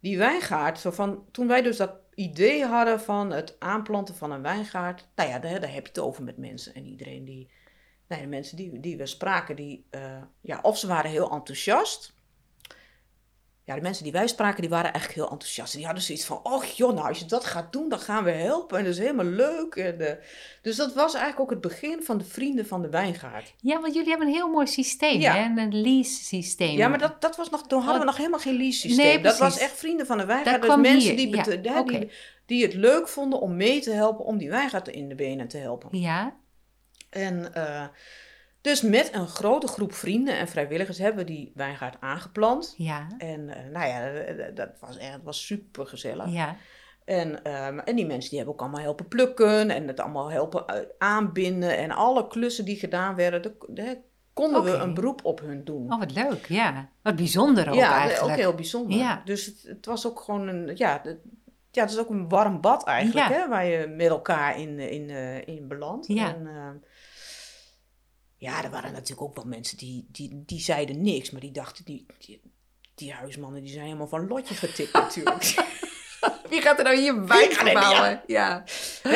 [0.00, 4.42] die wijngaard, zo van, toen wij dus dat idee hadden van het aanplanten van een
[4.42, 5.08] wijngaard.
[5.14, 6.74] Nou ja, daar, daar heb je het over met mensen.
[6.74, 7.50] En iedereen die,
[8.06, 12.14] de mensen die, die we spraken, die, eh, ja, of ze waren heel enthousiast.
[13.66, 15.72] Ja, de mensen die wij spraken, die waren eigenlijk heel enthousiast.
[15.72, 18.24] En die hadden zoiets van, oh joh, nou als je dat gaat doen, dan gaan
[18.24, 18.78] we helpen.
[18.78, 19.74] En dat is helemaal leuk.
[19.74, 20.24] En, eh,
[20.62, 23.54] dus dat was eigenlijk ook het begin van de Vrienden van de Wijngaard.
[23.60, 25.34] ja, want jullie hebben een heel mooi systeem, Ja.
[25.34, 25.60] hè?
[25.62, 26.76] Een lease systeem.
[26.76, 29.06] Ja, maar dat, dat was nog, toen hadden we nog helemaal geen lease systeem.
[29.06, 30.62] Nee, dat was echt Vrienden van de Wijngaard.
[30.62, 31.82] Dat Dus mensen die, ja.
[31.82, 32.10] die,
[32.46, 35.56] die het leuk vonden om mee te helpen om die wijngaard in de benen te
[35.58, 35.98] helpen.
[35.98, 36.36] Ja,
[37.10, 37.84] En eh,
[38.66, 42.74] dus met een grote groep vrienden en vrijwilligers hebben we die wijngaard aangeplant.
[42.76, 46.32] ja, En eh, nou ja, eh, dat was echt was super gezellig.
[46.32, 46.56] ja.
[47.04, 50.66] En, ehm, en die mensen die hebben ook allemaal helpen plukken en het allemaal helpen
[50.66, 51.76] eh, aanbinden.
[51.76, 53.56] En alle klussen die gedaan werden,
[54.32, 55.92] konden we een beroep op hun doen.
[55.92, 56.88] Oh, wat leuk, ja.
[57.02, 58.32] Wat bijzonder ook ja, eigenlijk.
[58.32, 58.98] ook heel bijzonder.
[58.98, 59.22] Ja.
[59.24, 61.18] Dus het, het was ook gewoon een, ja, het,
[61.70, 63.34] ja, het is ook een warm bad eigenlijk, Ja.
[63.34, 66.06] hè, waar je met elkaar in, in, eh, in belandt.
[66.06, 66.34] Ja.
[66.34, 66.76] En, ehm,
[68.50, 71.84] ja, er waren natuurlijk ook wel mensen die, die, die zeiden niks, maar die dachten,
[71.84, 72.40] die, die,
[72.94, 75.54] die huismannen die zijn helemaal van lotje getikt natuurlijk.
[76.48, 78.22] Wie gaat er nou hier wijn gebouwen?
[78.26, 78.62] Ja.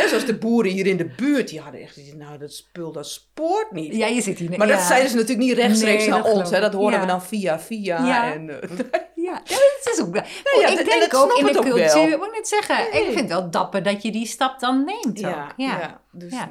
[0.08, 3.06] Zoals de boeren hier in de buurt, die hadden echt gezegd, nou dat spul, dat
[3.08, 3.94] spoort niet.
[3.94, 4.58] ja, je zit hier.
[4.58, 4.76] Maar ja.
[4.76, 6.78] dat zeiden ze natuurlijk niet rechtstreeks Nee, naar dat ons, hè, dat ik.
[6.78, 7.04] hoorden Ja.
[7.06, 8.06] we dan via via.
[8.06, 8.32] Ja.
[8.32, 8.68] En, eh,
[9.14, 10.16] Ja, ja het is ook...
[10.16, 10.22] Oh,
[10.60, 11.72] ja, ik en denk dat ook in de ook wel.
[11.76, 12.12] cultuur...
[12.12, 12.86] Ik moet net zeggen, Nee.
[13.00, 15.52] ik vind het wel dapper dat je die stap dan neemt Ja, ook.
[15.56, 15.78] ja.
[15.80, 16.48] Ja, dus, nou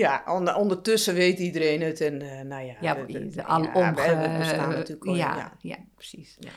[0.00, 0.22] ja.
[0.26, 2.74] ja, onder- ondertussen weet iedereen het en eh, nou ja.
[2.80, 3.94] ja, de- de- de, al ja, omge...
[3.94, 5.52] we- we bestaan natuurlijk wel, ja, ja.
[5.60, 5.76] ja.
[5.94, 6.36] precies.
[6.40, 6.50] Ja.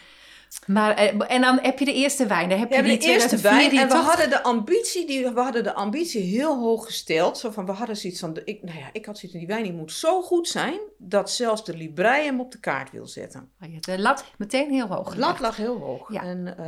[0.68, 2.50] Maar, eh, en dan heb je de eerste wijn.
[2.50, 5.30] Dan heb je die de eerste 2004 wijn en we toch- hadden de ambitie, die,
[5.30, 7.38] we hadden de ambitie heel hoog gesteld.
[7.38, 9.64] Zo van, we hadden zoiets van, ik, nou ja, ik had zoiets van, die wijn
[9.64, 13.52] die moet zo goed zijn, dat zelfs de Librei hem op de kaart wil zetten.
[13.62, 16.14] Oh, de lat meteen heel hoog De lat lag heel hoog.
[16.14, 16.22] Ja.
[16.24, 16.66] En eh,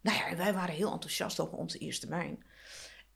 [0.00, 2.44] nou ja, wij waren heel enthousiast over onze eerste wijn.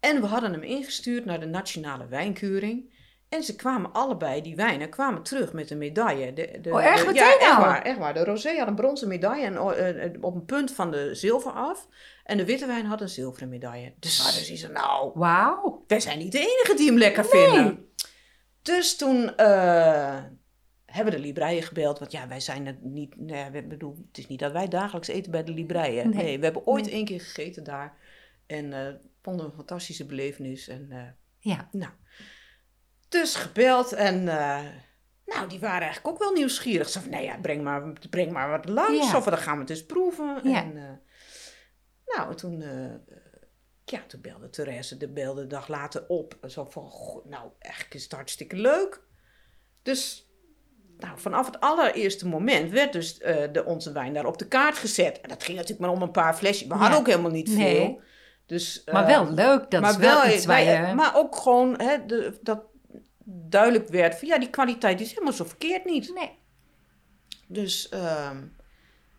[0.04, 2.92] En we hadden hem ingestuurd naar de Nationale Wijnkuring.
[3.28, 6.32] En ze kwamen allebei, die wijnen, kwamen terug met een medaille.
[6.32, 7.60] De, de, Oh, echt de- meteen ja, echt al?
[7.60, 8.14] waar, echt waar.
[8.14, 11.50] De rosé had een bronzen medaille en, eh, eh, op een punt van de zilver
[11.52, 11.88] af.
[12.24, 13.92] En de witte wijn had een zilveren medaille.
[13.98, 15.84] Dus hadden zoiets van, nou, Wauw.
[15.86, 17.88] wij zijn niet de enige die hem lekker vinden.
[18.62, 20.16] Dus toen eh,
[20.86, 21.98] hebben de Libreien gebeld.
[21.98, 23.16] Want ja, wij zijn het niet.
[23.20, 26.10] Nou ja, we bedoel, het is niet dat wij dagelijks eten bij de Libreien.
[26.10, 26.24] Nee.
[26.24, 26.38] Nee.
[26.38, 26.94] we hebben ooit Nee.
[26.94, 27.96] één keer gegeten daar.
[28.58, 30.68] En eh vonden we een fantastische belevenis.
[30.68, 31.02] En eh,
[31.38, 31.68] Ja.
[31.72, 31.92] nou,
[33.08, 34.28] dus gebeld en.
[34.28, 34.62] eh,
[35.26, 36.88] nou, die waren eigenlijk ook wel nieuwsgierig.
[36.88, 39.10] Zo van, nou ja, breng maar, breng maar wat langs.
[39.10, 39.16] Ja.
[39.16, 40.40] Of dan gaan we het eens proeven.
[40.42, 40.62] Ja.
[40.62, 41.00] En,
[42.06, 42.60] nou, en toen,
[43.84, 46.38] ja, toen belde Therese de belde de dag later op.
[46.46, 49.02] Zo van, goh, nou, eigenlijk is het hartstikke leuk.
[49.82, 50.28] Dus
[50.98, 55.20] nou, vanaf het allereerste moment werd dus de, onze wijn daar op de kaart gezet.
[55.20, 56.68] En dat ging natuurlijk maar om een paar flesjes.
[56.68, 56.80] We Ja.
[56.80, 57.58] hadden ook helemaal niet veel.
[57.86, 58.00] Nee.
[58.46, 59.70] Dus, Maar eh, wel leuk.
[59.70, 60.94] Dat is wel iets waar wij- je...
[60.94, 62.62] Maar ook gewoon hè, de, dat
[63.26, 66.14] duidelijk werd van ja, die kwaliteit is helemaal zo verkeerd niet.
[66.14, 66.38] Nee.
[67.46, 68.36] Dus ehm,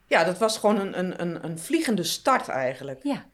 [0.08, 3.00] ja, dat was gewoon een, een, een, een vliegende start eigenlijk.
[3.04, 3.26] Ja.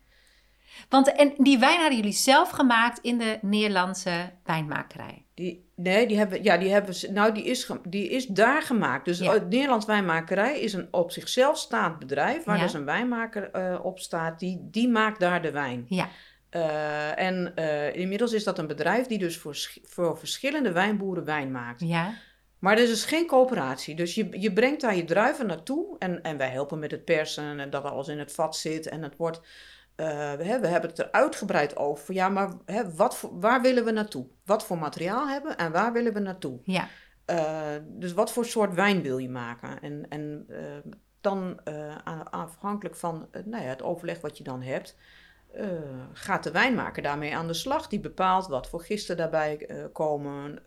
[0.89, 5.25] Want en die wijn hadden jullie zelf gemaakt in de Nederlandse wijnmakerij.
[5.41, 9.05] Die, nee, die hebben, ja, die hebben, ze- nou, die is, die is daar gemaakt.
[9.05, 9.33] Dus Ja.
[9.33, 12.63] het Nederlands Wijnmakerij is een op zichzelf staand bedrijf, waar Ja.
[12.63, 15.85] dus een wijnmaker eh, op staat, die, die maakt daar de wijn.
[15.87, 16.09] Ja,
[16.49, 21.51] Eh, en eh, inmiddels is dat een bedrijf die dus voor, voor verschillende wijnboeren wijn
[21.51, 21.81] maakt.
[21.81, 22.13] ja,
[22.59, 23.95] Maar er is dus geen coöperatie.
[23.95, 25.95] Dus je, je brengt daar je druiven naartoe.
[25.99, 28.89] En, en wij helpen met het persen en dat alles in het vat zit.
[28.89, 29.41] En het wordt.
[30.01, 32.13] Eh, we, hebben, we hebben het er uitgebreid over.
[32.13, 34.27] Ja, maar hè, wat voor, waar willen we naartoe?
[34.45, 36.59] Wat voor materiaal hebben en waar willen we naartoe?
[36.63, 36.87] ja,
[37.25, 39.81] Eh, dus wat voor soort wijn wil je maken?
[39.81, 41.59] En, en eh, dan
[42.29, 44.97] afhankelijk van nou ja, het overleg wat je dan hebt,
[46.13, 47.87] gaat de wijnmaker daarmee aan de slag.
[47.87, 50.61] Die bepaalt wat voor gisten daarbij komen,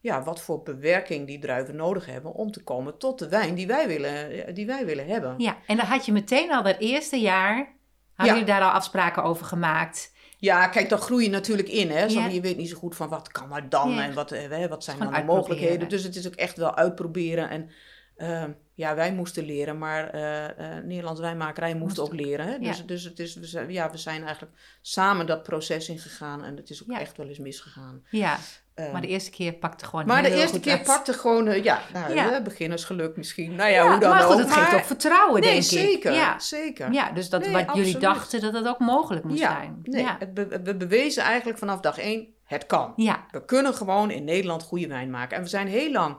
[0.00, 3.66] ja, wat voor bewerking die druiven nodig hebben om te komen tot de wijn die
[3.66, 5.34] wij willen, die wij willen hebben.
[5.38, 5.56] ja.
[5.66, 7.74] En dan had je meteen al dat eerste jaar,
[8.14, 10.12] hadden jullie daar al afspraken over gemaakt.
[10.38, 11.90] Ja, kijk, dan groei je natuurlijk in.
[11.90, 12.08] Hè?
[12.08, 12.20] Zo.
[12.20, 14.84] Je weet niet zo goed van wat kan er dan en wat, eh, hè, wat
[14.84, 15.88] zijn dan de mogelijkheden.
[15.88, 17.48] Dus het is ook echt wel uitproberen.
[17.48, 17.70] En
[18.16, 22.46] ehm, ja, wij moesten leren, maar eh eh Nederlands wijnmakerij moest Moest ook leren.
[22.46, 22.52] Hè?
[22.54, 22.58] Ja.
[22.58, 26.56] Dus, dus het is, we, zijn, ja, we zijn eigenlijk samen dat proces ingegaan en
[26.56, 27.00] het is ook Ja.
[27.00, 28.02] echt wel eens misgegaan.
[28.10, 28.38] Ja,
[28.74, 30.82] Ehm, maar de eerste keer pakte gewoon maar de eerste keer uit.
[30.82, 32.40] pakte gewoon, eh, ja, nou, Ja.
[32.42, 33.54] beginnersgeluk misschien.
[33.54, 34.38] Nou ja, Ja, hoe dan maar goed, ook.
[34.38, 36.16] het geeft maar- ook vertrouwen, nee, denk zeker, ik.
[36.16, 36.38] Ja.
[36.38, 36.92] zeker.
[36.92, 39.78] ja, dus dat Nee, wat jullie dachten dat het ook mogelijk moest ja, zijn.
[39.82, 40.16] nee, ja.
[40.18, 42.92] het be- we bewezen eigenlijk vanaf dag één, het kan.
[42.96, 45.36] ja, We kunnen gewoon in Nederland goede wijn maken.
[45.36, 46.16] En we zijn heel lang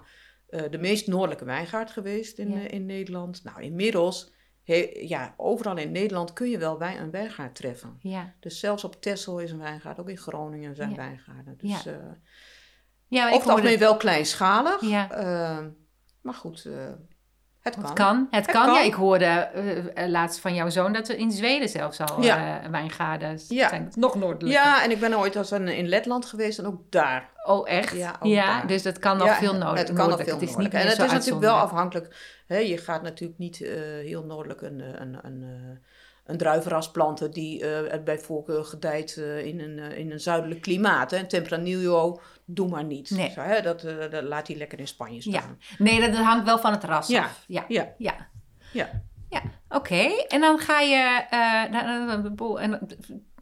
[0.50, 3.44] eh, de meest noordelijke wijngaard geweest in, eh, in Nederland.
[3.44, 4.32] Nou, inmiddels,
[4.66, 7.98] he- ja, overal in Nederland kun je wel wijn, een wijngaard treffen.
[8.02, 8.34] ja.
[8.40, 10.96] Dus zelfs op Texel is een wijngaard, ook in Groningen zijn Ja.
[10.96, 11.58] wijngaarden.
[11.58, 11.92] Dus Ja.
[11.92, 11.98] eh
[13.08, 13.86] Ja, maar over ik het algemeen hoorde...
[13.86, 14.82] wel kleinschalig.
[14.82, 15.12] Ja.
[15.12, 15.66] eh,
[16.22, 16.92] maar goed, eh,
[17.66, 17.84] het kan.
[17.86, 18.66] Het kan, het, Het kan.
[18.66, 18.74] kan.
[18.74, 22.22] Ja, ik hoorde eh, eh, laatst van jouw zoon dat er in Zweden zelfs al
[22.22, 22.62] Ja.
[22.72, 23.70] wijngaarden Ja.
[23.70, 23.92] zijn.
[23.96, 24.62] Nog noordelijker.
[24.62, 27.30] Ja, en ik ben ooit als een, in Letland geweest en ook daar.
[27.44, 27.96] Oh, echt?
[28.22, 30.88] Ja, dus dat kan nog veel noord Het kan nog veel Het is niet En
[30.88, 32.16] het is natuurlijk wel afhankelijk.
[32.48, 33.58] Hè, je gaat natuurlijk niet
[34.02, 35.78] heel noordelijk een, een, een, eh,
[36.26, 40.62] een druivenras planten die eh, bij voorkeur gedijt eh, in, een, eh, in een zuidelijk
[40.62, 41.12] klimaat.
[41.12, 41.26] Hè.
[41.26, 43.10] Tempranillo, doe maar niet.
[43.10, 43.32] Nee.
[43.32, 45.40] Zo, hè, dat, eh, dat laat hij lekker in Spanje Ja.
[45.40, 45.60] staan.
[45.78, 47.24] Nee, dat hangt wel van het ras Ja.
[47.24, 47.44] af.
[47.48, 48.16] Ja, Ja, ja.
[48.72, 48.90] ja.
[49.30, 50.08] Ja, oké.
[50.28, 51.26] En dan ga je...
[51.30, 51.72] eh,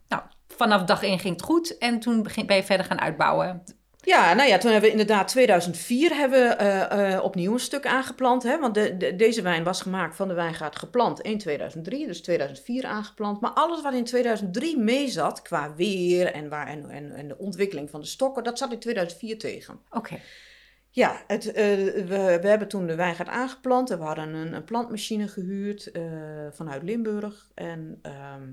[0.07, 1.77] nou, vanaf dag één ging het goed.
[1.77, 3.63] En toen begin, ben je verder gaan uitbouwen.
[4.05, 7.85] Ja, nou ja, toen hebben we inderdaad 2004 hebben we eh, eh, opnieuw een stuk
[7.85, 8.43] aangeplant.
[8.43, 12.21] Hè, want de, de- deze wijn was gemaakt van de wijngaard geplant in 2003, dus
[12.21, 13.41] 2004 aangeplant.
[13.41, 17.37] Maar alles wat in 2003 mee zat, qua weer en, waar, en, en, en de
[17.37, 19.79] ontwikkeling van de stokken, dat zat in 2004 tegen.
[19.89, 20.19] Oké.
[20.89, 21.63] Ja, het, eh,
[22.05, 26.01] we, we hebben toen de wijngaard aangeplant en we hadden een, een plantmachine gehuurd eh,
[26.51, 27.49] vanuit Limburg.
[27.53, 28.51] En ehm,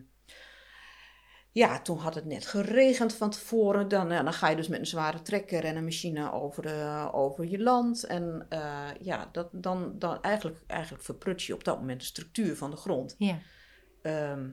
[1.53, 3.89] ja, toen had het net geregend van tevoren.
[3.89, 7.09] Dan, ja, dan ga je dus met een zware trekker en een machine over, de,
[7.13, 8.05] over je land.
[8.05, 12.57] En eh, ja, dat, dan, dan eigenlijk, eigenlijk verprut je op dat moment de structuur
[12.57, 13.15] van de grond.
[13.19, 13.39] Ja.
[14.03, 14.49] Ehm,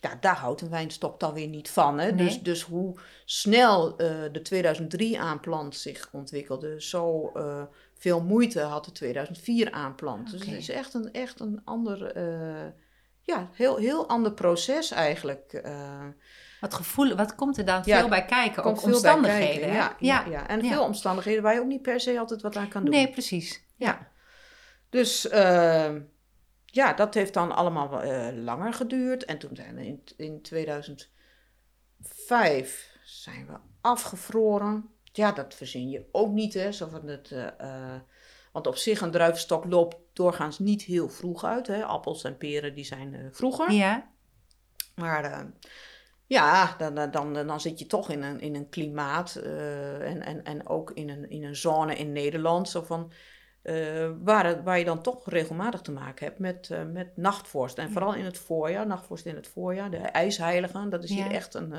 [0.00, 1.98] ja, daar houdt een wijnstok dan weer niet van.
[1.98, 2.10] Hè?
[2.12, 2.26] Nee.
[2.26, 7.62] Dus, dus hoe snel eh, de 2003 aanplant zich ontwikkelde, zo eh,
[7.94, 10.30] veel moeite had de 2004 aanplant.
[10.30, 10.50] Dus Oké.
[10.50, 12.72] het is echt een, echt een ander, eh,
[13.22, 15.62] ja, heel, heel ander proces eigenlijk.
[16.60, 18.64] Wat gevoel, wat komt er dan Ja, veel bij kijken?
[18.64, 19.70] Ook omstandigheden.
[19.70, 19.72] kijken?
[19.72, 20.48] Ja, ja, ja.
[20.48, 22.94] En veel omstandigheden waar je ook niet per se altijd wat aan kan doen.
[22.94, 23.62] Nee, precies.
[23.76, 24.08] Ja.
[24.90, 25.94] Dus eh,
[26.64, 29.24] ja, dat heeft dan allemaal eh, langer geduurd.
[29.24, 34.88] En toen zijn we in, in 2005 zijn we afgevroren.
[35.12, 36.72] Ja, dat verzin je ook niet, hè.
[36.72, 38.00] Zo van het, eh, eh,
[38.52, 41.66] want op zich een druivenstok loopt doorgaans niet heel vroeg uit.
[41.66, 41.84] Hè.
[41.84, 43.72] Appels en peren die zijn vroeger.
[43.72, 44.10] Ja,
[44.94, 45.40] Maar eh,
[46.28, 50.22] ja, dan, dan, dan, dan zit je toch in een, in een klimaat eh, en,
[50.22, 53.12] en, en ook in een, in een zone in Nederland zo van,
[53.62, 57.78] eh, waar, het- waar je dan toch regelmatig te maken hebt met, eh, met nachtvorst.
[57.78, 61.54] En vooral in het voorjaar, nachtvorst in het voorjaar, de ijsheiligen, dat is hier echt,
[61.54, 61.74] een,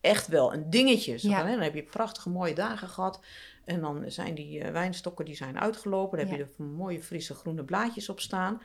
[0.00, 1.18] echt wel een dingetje.
[1.18, 1.36] Zo Ja.
[1.38, 3.20] van, hè, dan heb je prachtige mooie dagen gehad.
[3.64, 6.18] En dan zijn die wijnstokken die zijn uitgelopen.
[6.18, 8.62] Dan heb je er mooie frisse groene blaadjes op staan.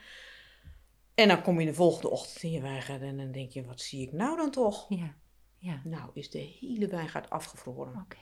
[1.22, 3.82] En dan kom je de volgende ochtend in je wijngaard en dan denk je, wat
[3.82, 4.86] zie ik nou dan toch?
[4.90, 5.14] ja,
[5.58, 5.82] ja.
[5.84, 7.94] Nou, is de hele wijngaard afgevroren.
[8.04, 8.18] Oké.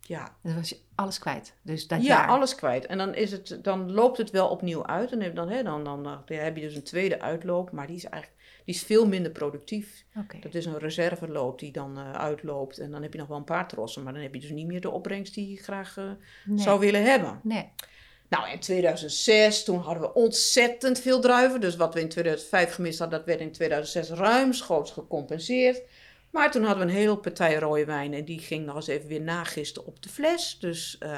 [0.00, 1.54] Ja, Dan was je alles kwijt.
[1.62, 2.28] Dus dat ja jaar.
[2.28, 2.86] alles kwijt.
[2.86, 5.12] En dan, is het, dan loopt het wel opnieuw uit.
[5.12, 8.04] En dan, hè, dan, dan, dan heb je dus een tweede uitloop, maar die is
[8.04, 10.04] eigenlijk die is veel minder productief.
[10.40, 12.78] Dat is een reserveloop die dan eh, uitloopt.
[12.78, 14.66] En dan heb je nog wel een paar trossen, maar dan heb je dus niet
[14.66, 16.10] meer de opbrengst die je graag eh,
[16.44, 16.58] Nee.
[16.58, 17.40] zou willen hebben.
[17.42, 17.70] Nee.
[18.30, 21.60] Nou, in 2006, toen hadden we ontzettend veel druiven.
[21.60, 25.82] Dus wat we in 2005 gemist hadden, dat werd in 2006 ruimschoots gecompenseerd.
[26.30, 29.08] Maar toen hadden we een hele partij rode wijn en die ging nog eens even
[29.08, 30.58] weer nagisten op de fles.
[30.58, 31.10] Dus, uh,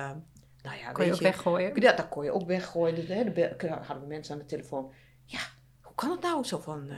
[0.62, 1.81] nou ja, Kon je ook je, weggooien?
[1.81, 2.94] Ja, dat kon je ook weggooien.
[2.94, 4.92] Dus, hè, de, hadden we mensen aan de telefoon.
[5.25, 5.40] Ja,
[5.81, 6.44] hoe kan het nou?
[6.44, 6.96] Zo van, eh,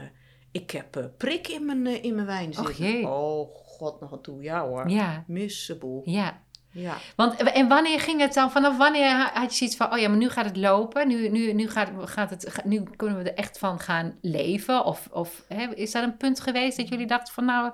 [0.51, 2.75] ik heb eh, prik in mijn, in mijn wijn zitten.
[2.75, 3.07] jee.
[3.07, 4.41] Oh, god nog aan toe.
[4.41, 4.89] Ja hoor.
[4.89, 6.01] Ja, Misseboel.
[6.05, 6.43] ja.
[6.77, 6.97] Ja.
[7.15, 8.51] Want, en wanneer ging het dan?
[8.51, 11.07] Vanaf wanneer had je zoiets van, oh ja, maar nu gaat het lopen.
[11.07, 14.85] Nu, nu, nu, gaat, gaat het, nu kunnen we er echt van gaan leven.
[14.85, 17.71] Of, of hè, is dat een punt geweest dat jullie dachten van, nou,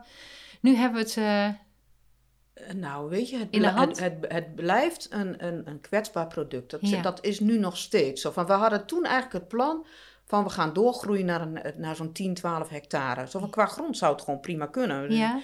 [0.61, 1.17] nu hebben we het...
[1.17, 6.71] Eh, Nou, weet je, het, bl- het, het, het blijft een, een, een kwetsbaar product.
[6.71, 7.01] Dat, Ja.
[7.01, 8.31] dat is nu nog steeds zo.
[8.31, 9.85] Van, we hadden toen eigenlijk het plan
[10.25, 13.27] van we gaan doorgroeien naar, een, naar zo'n 10, 12 hectare.
[13.27, 15.11] Zo van, qua grond zou het gewoon prima kunnen.
[15.11, 15.39] ja,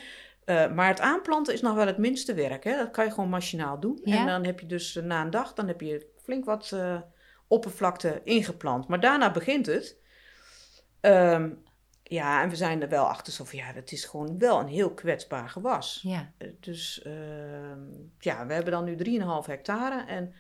[0.48, 2.64] Eh, maar het aanplanten is nog wel het minste werk.
[2.64, 2.78] Hè?
[2.78, 4.00] Dat kan je gewoon machinaal doen.
[4.04, 4.18] Ja.
[4.18, 7.02] En dan heb je dus eh, na een dag, dan heb je flink wat eh,
[7.48, 8.88] oppervlakte ingeplant.
[8.88, 9.98] Maar daarna begint het.
[11.02, 11.50] Ehm,
[12.04, 14.68] ja, en we zijn er wel achter zo van, ja, het is gewoon wel een
[14.68, 16.00] heel kwetsbaar gewas.
[16.04, 17.82] ja, Dus ehm,
[18.20, 20.06] ja, we hebben dan nu 3,5 hectare.
[20.06, 20.34] En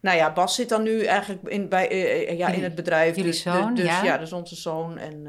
[0.00, 3.16] nou ja, Bas zit dan nu eigenlijk in, bij, ja, in het bedrijf.
[3.16, 4.04] jullie dus, zoon, dus, ja.
[4.04, 4.98] ja, dat is onze zoon.
[4.98, 5.26] En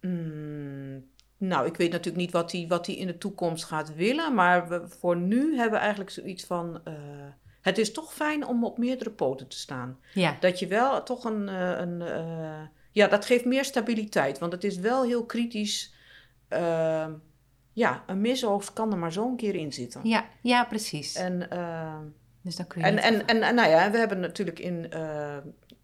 [0.00, 1.09] mm,
[1.40, 4.34] nou, ik weet natuurlijk niet wat hij wat hij in de toekomst gaat willen.
[4.34, 6.80] Maar we, voor nu hebben we eigenlijk zoiets van...
[6.84, 6.92] eh,
[7.60, 9.98] het is toch fijn om op meerdere poten te staan.
[10.14, 11.48] ja, Dat je wel toch een.
[11.48, 12.60] eh, een eh,
[12.92, 14.38] ja, dat geeft meer stabiliteit.
[14.38, 15.94] Want het is wel heel kritisch.
[16.48, 17.12] ehm,
[17.72, 20.00] ja, een misoogst kan er maar zo een keer in zitten.
[20.04, 21.14] ja, ja, precies.
[21.14, 22.02] En, ehm,
[22.42, 24.90] dus dan kun je en, en, en, en nou ja, we hebben natuurlijk in,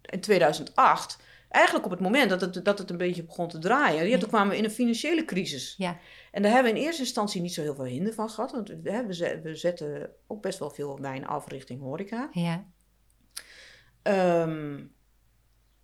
[0.01, 1.17] in 2008.
[1.49, 4.07] Eigenlijk op het moment dat het, dat het een beetje begon te draaien.
[4.09, 5.75] Ja, toen kwamen we in een financiële crisis.
[5.77, 5.97] Ja.
[6.31, 8.51] En daar hebben we in eerste instantie niet zo heel veel hinder van gehad.
[8.51, 12.29] Want we, we, zet- we zetten ook best wel veel wijn af richting horeca.
[12.31, 12.65] Ja,
[14.01, 14.79] Ehm,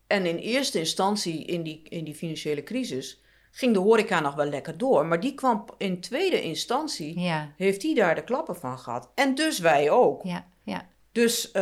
[0.08, 3.22] en in eerste instantie in die, in die financiële crisis
[3.52, 5.06] ging de horeca nog wel lekker door.
[5.06, 9.12] Maar die kwam in tweede instantie, ja, heeft die daar de klappen van gehad.
[9.16, 10.24] En dus wij ook.
[10.24, 11.62] ja, ja, Dus eh,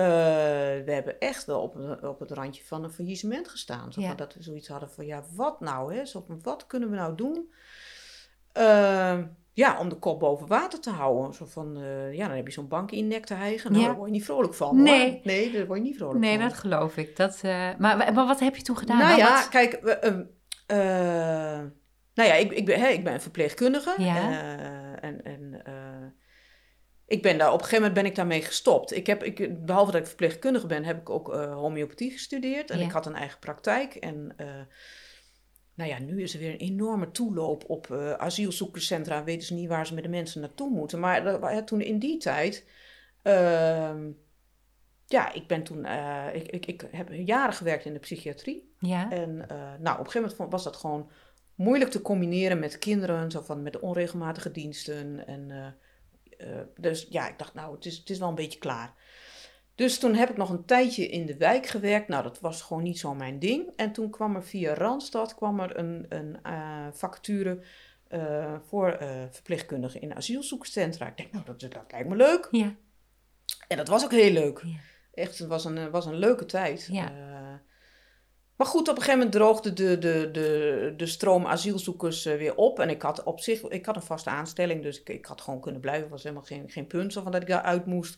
[0.86, 3.88] we hebben echt wel op, een- op het randje van een faillissement gestaan.
[3.96, 4.14] Ja.
[4.16, 5.96] dat we zoiets hadden van, ja, wat nou?
[5.96, 6.06] Hè?
[6.06, 7.52] Zo wat kunnen we nou doen?
[8.54, 11.34] Ehm, ja, om de kop boven water te houden.
[11.34, 13.70] Zo van, eh, ja, dan heb je zo'n bank in nek te hijgen.
[13.72, 13.88] Nou, Ja.
[13.90, 14.68] daar word je niet vrolijk van.
[14.76, 14.84] hoor.
[14.84, 15.22] Nee.
[15.24, 16.48] Nee, daar word je niet vrolijk nee, van.
[16.48, 17.16] dat geloof ik.
[17.16, 18.98] Dat, eh, maar, maar wat heb je toen gedaan?
[18.98, 20.24] Nou ja, wat- kijk, ehm,
[20.68, 20.78] eh,
[22.14, 23.94] nou ja, ik, ik, ben, hè, ik ben verpleegkundige.
[23.98, 24.16] Ja.
[24.30, 25.74] eh, en en eh,
[27.12, 28.96] ik ben daar, op een gegeven moment ben ik daarmee gestopt.
[28.96, 32.70] Ik heb, ik, behalve dat ik verpleegkundige ben, heb ik ook eh, homeopathie gestudeerd.
[32.70, 32.86] En Ja.
[32.86, 33.96] ik had een eigen praktijk.
[33.96, 34.48] En eh,
[35.74, 39.24] nou ja, nu is er weer een enorme toeloop op eh, asielzoekerscentra.
[39.24, 41.00] Weten ze niet waar ze met de mensen naartoe moeten.
[41.00, 42.66] Maar dat- toen in die tijd...
[43.22, 44.10] ehm,
[45.06, 45.86] ja, ik ben toen...
[46.34, 48.74] ik, ik, ik heb jaren gewerkt in de psychiatrie.
[48.80, 49.36] ja, En
[49.80, 51.10] nou, op een gegeven moment was dat gewoon
[51.56, 55.28] moeilijk te combineren met kinderen, zo van met de onregelmatige diensten.
[55.28, 55.76] En,
[56.78, 58.94] dus ja, ik dacht, nou, het is, het is wel een beetje klaar.
[59.76, 62.08] Dus toen heb ik nog een tijdje in de wijk gewerkt.
[62.08, 63.74] Nou, dat was gewoon niet zo mijn ding.
[63.76, 67.64] En toen kwam er via Randstad kwam er een, een eh, vacature
[68.12, 71.08] eh, voor eh, verpleegkundigen in asielzoekerscentra.
[71.08, 72.48] Ik denk, nou, dat, dat lijkt me leuk.
[72.52, 72.76] ja,
[73.68, 74.62] En dat was ook heel leuk.
[74.66, 74.78] Ja.
[75.14, 76.88] Echt, het was een, eh, was een leuke tijd.
[76.92, 77.12] Ja.
[78.62, 82.56] Maar goed, op een gegeven moment droogde de, de, de, de stroom asielzoekers eh, weer
[82.56, 82.80] op.
[82.80, 85.62] En ik had op zich ik had een vaste aanstelling, dus ik, ik had gewoon
[85.62, 86.10] kunnen blijven.
[86.10, 88.18] was helemaal geen, geen punt van dat ik daaruit moest.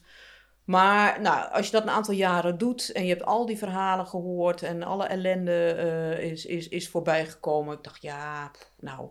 [0.64, 4.06] Maar nou, als je dat een aantal jaren doet en je hebt al die verhalen
[4.06, 7.76] gehoord en alle ellende eh, is, is, is voorbij gekomen.
[7.76, 9.08] Ik dacht, ja, nou,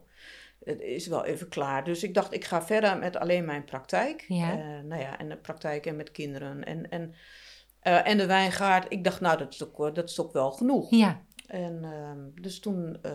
[0.64, 1.84] het is wel even klaar.
[1.84, 4.26] Dus ik dacht, ik ga verder met alleen mijn praktijk.
[4.28, 4.52] Ja.
[4.52, 7.16] Eh, nou ja, en de praktijk en met kinderen en, en,
[7.84, 8.86] eh, en de wijngaard.
[8.92, 10.90] Ik dacht, nou, dat is ook, wel- dat is ook wel genoeg.
[10.90, 13.12] ja, En ehm, dus toen, eh,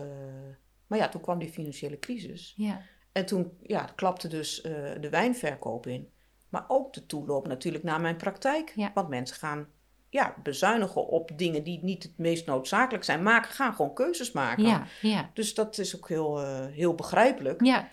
[0.87, 2.53] maar ja, toen kwam die financiële crisis.
[2.57, 6.09] ja, En toen ja, klapte dus eh, de wijnverkoop in.
[6.49, 8.71] Maar ook de toeloop natuurlijk naar mijn praktijk.
[8.75, 8.91] Ja.
[8.93, 9.67] Want mensen gaan
[10.09, 13.23] ja, bezuinigen op dingen die niet het meest noodzakelijk zijn.
[13.23, 14.63] Maken, gaan gewoon keuzes maken.
[14.63, 17.65] ja, ja, Dus dat is ook heel, eh, heel begrijpelijk.
[17.65, 17.89] ja,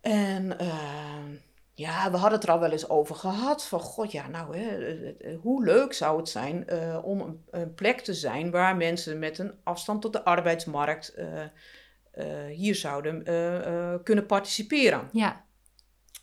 [0.00, 1.34] En ehm,
[1.80, 3.66] ja, we hadden het er al wel eens over gehad.
[3.66, 7.44] Van god, ja, nou, hè, eh, eh, hoe leuk zou het zijn eh, om een,
[7.50, 11.42] een plek te zijn waar mensen met een afstand tot de arbeidsmarkt eh,
[12.10, 15.08] eh, hier zouden eh, eh, kunnen participeren.
[15.12, 15.44] ja,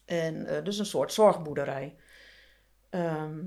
[0.05, 1.95] En eh, dus een soort zorgboerderij.
[2.89, 3.39] Ehm,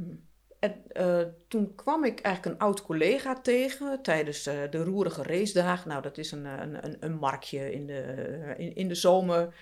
[0.60, 5.88] en eh, toen kwam ik eigenlijk een oud collega tegen tijdens eh, de roerige racedagen.
[5.88, 8.94] Nou, dat is een, eh, een, een, een marktje in de, eh, in, in de
[8.94, 9.54] zomer.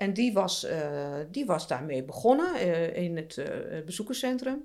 [0.00, 4.62] En die was, eh, die was daarmee begonnen eh, in het eh, bezoekerscentrum.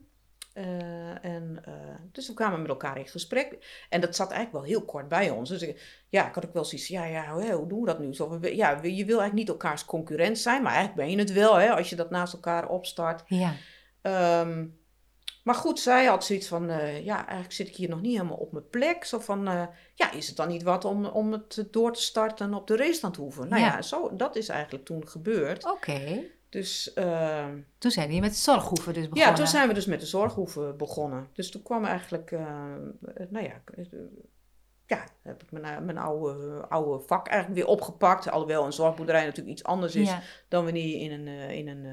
[1.21, 1.63] En,
[2.11, 3.57] dus we kwamen met elkaar in gesprek.
[3.89, 5.49] En dat zat eigenlijk wel heel kort bij ons.
[5.49, 8.13] Dus ik, ja, ik had ook wel zoiets ja, ja, hoe doen we dat nu?
[8.13, 11.55] Zo, ja, je wil eigenlijk niet elkaars concurrent zijn, maar eigenlijk ben je het wel,
[11.55, 13.23] hè, als je dat naast elkaar opstart.
[13.27, 13.53] Ja.
[14.41, 14.79] Um,
[15.45, 18.37] maar goed, zij had zoiets van, uh, ja, eigenlijk zit ik hier nog niet helemaal
[18.37, 19.03] op mijn plek.
[19.03, 22.53] Zo van, uh, ja, is het dan niet wat om, om het door te starten
[22.53, 23.47] op de racestand hoeven?
[23.47, 25.71] Nou ja, ja zo, dat is eigenlijk toen gebeurd.
[25.71, 26.23] Oké.
[26.49, 26.91] Dus...
[26.95, 29.29] Uh, toen zijn we met de zorghoeven dus begonnen.
[29.29, 31.27] Ja, toen zijn we dus met de zorghoeven begonnen.
[31.33, 32.31] Dus toen kwam eigenlijk,
[33.29, 33.61] nou ja,
[34.85, 38.31] ja, heb ik mijn, mijn oude, oude vak eigenlijk weer opgepakt.
[38.31, 40.13] Alhoewel een zorgboerderij natuurlijk iets anders is
[40.47, 41.85] dan wanneer je in een, in een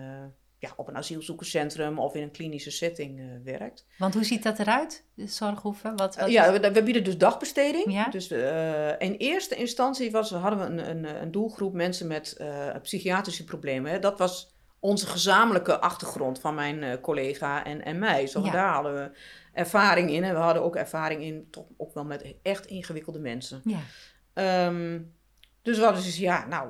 [0.63, 3.87] ja, op een asielzoekerscentrum of in een klinische setting uh, werkt.
[3.99, 5.97] Want hoe ziet dat eruit, de zorghoeven?
[5.97, 6.31] Wat, wat...
[6.31, 7.93] ja, we, we, bieden dus dagbesteding.
[7.93, 8.09] Ja?
[8.09, 12.75] Dus uh, in eerste instantie was, hadden we een, een, een doelgroep mensen met uh,
[12.83, 14.01] psychiatrische problemen.
[14.01, 18.27] Dat was onze gezamenlijke achtergrond van mijn collega en, en mij.
[18.27, 18.51] Zo, ja.
[18.51, 19.11] Daar hadden we
[19.53, 20.25] ervaring in.
[20.25, 23.63] En we hadden ook ervaring in, toch ook wel met echt ingewikkelde mensen.
[23.65, 24.67] Ja.
[24.67, 25.15] Um,
[25.63, 26.69] dus we hadden dus, ja, nou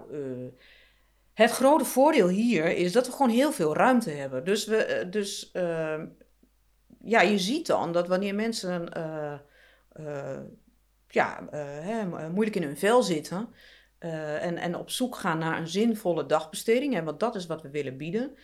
[1.42, 4.44] het grote voordeel hier is dat we gewoon heel veel ruimte hebben.
[4.44, 6.02] Dus, we, eh, dus uh,
[7.04, 9.34] ja, je ziet dan dat wanneer mensen uh,
[10.06, 10.38] uh,
[11.08, 13.48] ja, hè, moeilijk in hun vel zitten
[13.98, 17.70] en, en op zoek gaan naar een zinvolle dagbesteding, en want dat is wat we
[17.70, 18.36] willen bieden,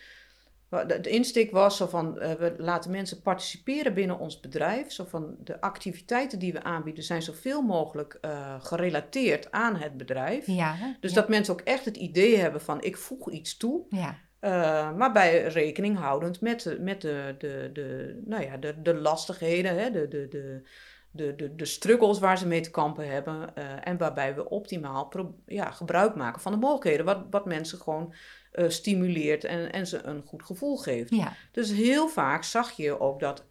[0.69, 4.93] de insteek was zo van, uh, we laten mensen participeren binnen ons bedrijf.
[4.93, 10.47] Zo van, de activiteiten die we aanbieden zijn zoveel mogelijk uh, gerelateerd aan het bedrijf.
[10.47, 13.83] Ja, dus dat mensen ook echt het idee hebben van, ik voeg iets toe.
[13.89, 14.19] Ja.
[14.41, 18.95] Uh, maar bij rekening houdend met de, met de, de, de, nou ja, de, de
[18.95, 20.63] lastigheden, hè, de, de, de,
[21.11, 23.55] de, de, de struggles waar ze mee te kampen hebben.
[23.85, 25.13] en waarbij we optimaal
[25.47, 27.05] ja, gebruik maken van de mogelijkheden.
[27.05, 28.15] Wat, wat mensen gewoon
[28.59, 31.11] uh, stimuleert en, en ze een goed gevoel geeft.
[31.11, 31.33] Ja.
[31.53, 33.45] Dus heel vaak zag je ook dat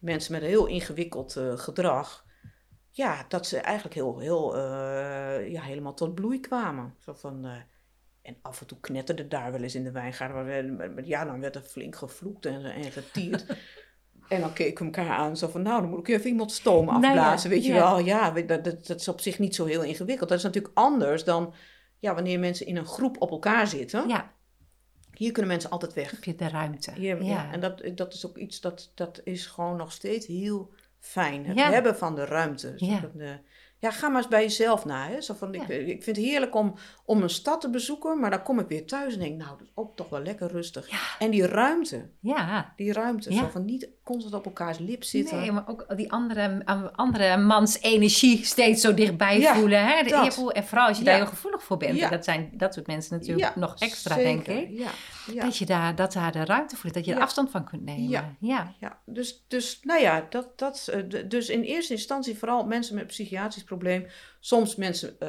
[0.00, 2.26] mensen met een heel ingewikkeld uh, gedrag,
[2.90, 6.94] ja, dat ze eigenlijk heel, heel, uh, ja, helemaal tot bloei kwamen.
[6.98, 7.46] Zo van,
[8.22, 11.06] en af en toe knetterde daar wel eens in de wijngaard.
[11.06, 13.46] Ja, dan werd er flink gevloekt en, en getierd.
[14.30, 16.88] En dan keken we elkaar aan, zo van, nou, dan moet ik even iemand stoom
[16.88, 17.98] afblazen, nou ja, weet je wel.
[17.98, 20.28] Ja, dat, dat, dat, is op zich niet zo heel ingewikkeld.
[20.28, 21.54] Dat is natuurlijk anders dan
[21.98, 24.08] ja, wanneer mensen in een groep op elkaar zitten.
[24.08, 24.32] Ja.
[25.20, 26.10] Hier kunnen mensen altijd weg.
[26.10, 26.92] Heb je de ruimte.
[26.92, 27.52] Hier, ja.
[27.52, 31.46] En dat, dat is ook iets dat, dat is gewoon nog steeds heel fijn.
[31.46, 32.72] Het hebben van de ruimte.
[32.76, 33.10] Ja.
[33.14, 33.38] De,
[33.78, 35.08] ja, ga maar eens bij jezelf na.
[35.08, 35.20] Hè?
[35.20, 38.42] Zo van, ik, ik vind het heerlijk om, om een stad te bezoeken, maar dan
[38.42, 40.90] kom ik weer thuis en denk, nou, dat is ook toch wel lekker rustig.
[40.90, 41.18] Ja.
[41.18, 42.10] En die ruimte.
[42.20, 42.72] Ja.
[42.76, 43.34] Die ruimte.
[43.34, 45.38] Zo van niet constant op elkaars lip zitten.
[45.38, 49.86] Nee, maar ook die andere, andere mans energie steeds zo dichtbij voelen.
[49.86, 50.02] Hè?
[50.02, 52.10] De eervoel, en vooral als je daar heel gevoelig voor bent.
[52.10, 54.68] Dat zijn dat soort mensen natuurlijk nog extra, denk ik.
[54.70, 54.90] Ja.
[55.44, 58.36] Dat je daar, dat daar de ruimte voor dat je er afstand van kunt nemen.
[58.40, 59.00] Ja, ja.
[59.06, 60.92] Dus, dus nou ja, dat, dat,
[61.28, 64.06] dus in eerste instantie vooral mensen met psychiatrisch probleem.
[64.40, 65.28] Soms mensen uh,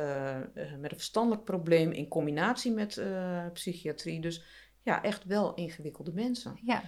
[0.79, 4.21] met een verstandelijk probleem in combinatie met uh, psychiatrie.
[4.21, 4.43] Dus
[4.83, 6.59] ja, echt wel ingewikkelde mensen.
[6.63, 6.81] Ja.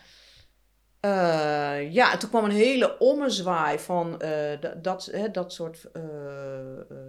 [1.05, 4.21] Uh, ja, en toen kwam een hele ommezwaai van
[4.81, 5.89] dat, hè, dat soort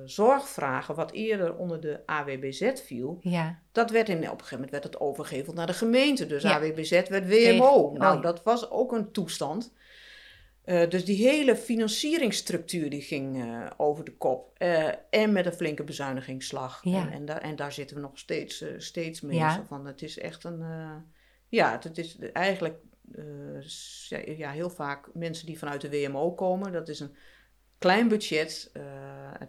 [0.04, 3.18] zorgvragen, wat eerder onder de AWBZ viel.
[3.20, 3.58] Ja.
[3.72, 6.26] Dat werd in, op een gegeven moment werd het overgeheveld naar de gemeente.
[6.26, 6.58] Dus ja.
[6.58, 7.92] AWBZ werd WMO.
[7.92, 9.72] Nou, dat was ook een toestand.
[10.64, 13.44] Dus die hele financieringsstructuur die ging
[13.76, 14.58] over de kop.
[15.10, 16.80] En met een flinke bezuinigingsslag.
[16.84, 17.00] Ja.
[17.00, 19.50] En, en, daar, en, daar zitten we nog steeds, steeds mee.
[19.50, 20.62] Zo van, het is echt een...
[21.48, 22.76] ja, het is eigenlijk
[24.36, 26.72] ja, heel vaak mensen die vanuit de WMO komen.
[26.72, 27.14] Dat is een
[27.78, 28.72] klein budget.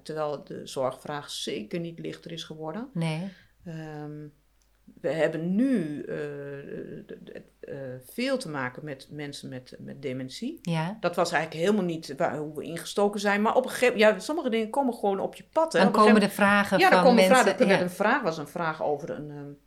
[0.03, 2.89] terwijl de zorgvraag zeker niet lichter is geworden.
[2.93, 3.31] Nee.
[3.67, 4.33] Um,
[5.01, 6.17] we hebben nu uh,
[7.61, 7.75] uh,
[8.05, 10.59] veel te maken met mensen met, met dementie.
[10.61, 10.97] Ja.
[10.99, 13.41] Dat was eigenlijk helemaal niet waar, hoe we ingestoken zijn.
[13.41, 15.73] Maar op een gegeven moment, ja, sommige dingen komen gewoon op je pad.
[15.73, 15.79] Hè.
[15.79, 17.35] Dan komen de vragen ja, van komen mensen.
[17.35, 17.81] Vragen, er ja.
[17.81, 19.57] een vraag was een vraag over een, um,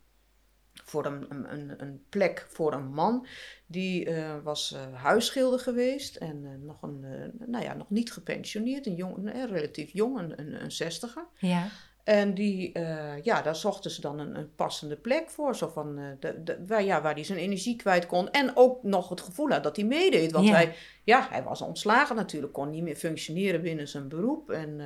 [0.89, 3.25] voor een, een, een, plek voor een man.
[3.65, 7.05] Die uh, was uh, huisschilder geweest en uh, nog, een,
[7.45, 8.85] nou ja, nog niet gepensioneerd.
[8.85, 11.25] Een jong, relatief jong, een, een, een zestiger.
[11.37, 11.67] Ja.
[12.03, 12.79] En die,
[13.23, 15.55] ja, daar zochten ze dan een, een passende plek voor.
[15.55, 18.31] Zo van, de, de, waar, ja, waar hij zijn energie kwijt kon.
[18.31, 20.31] En ook nog het gevoel had dat hij meedeed.
[20.31, 20.53] Want Ja.
[20.53, 22.53] hij, ja, hij was ontslagen natuurlijk.
[22.53, 24.49] Kon niet meer functioneren binnen zijn beroep.
[24.49, 24.79] En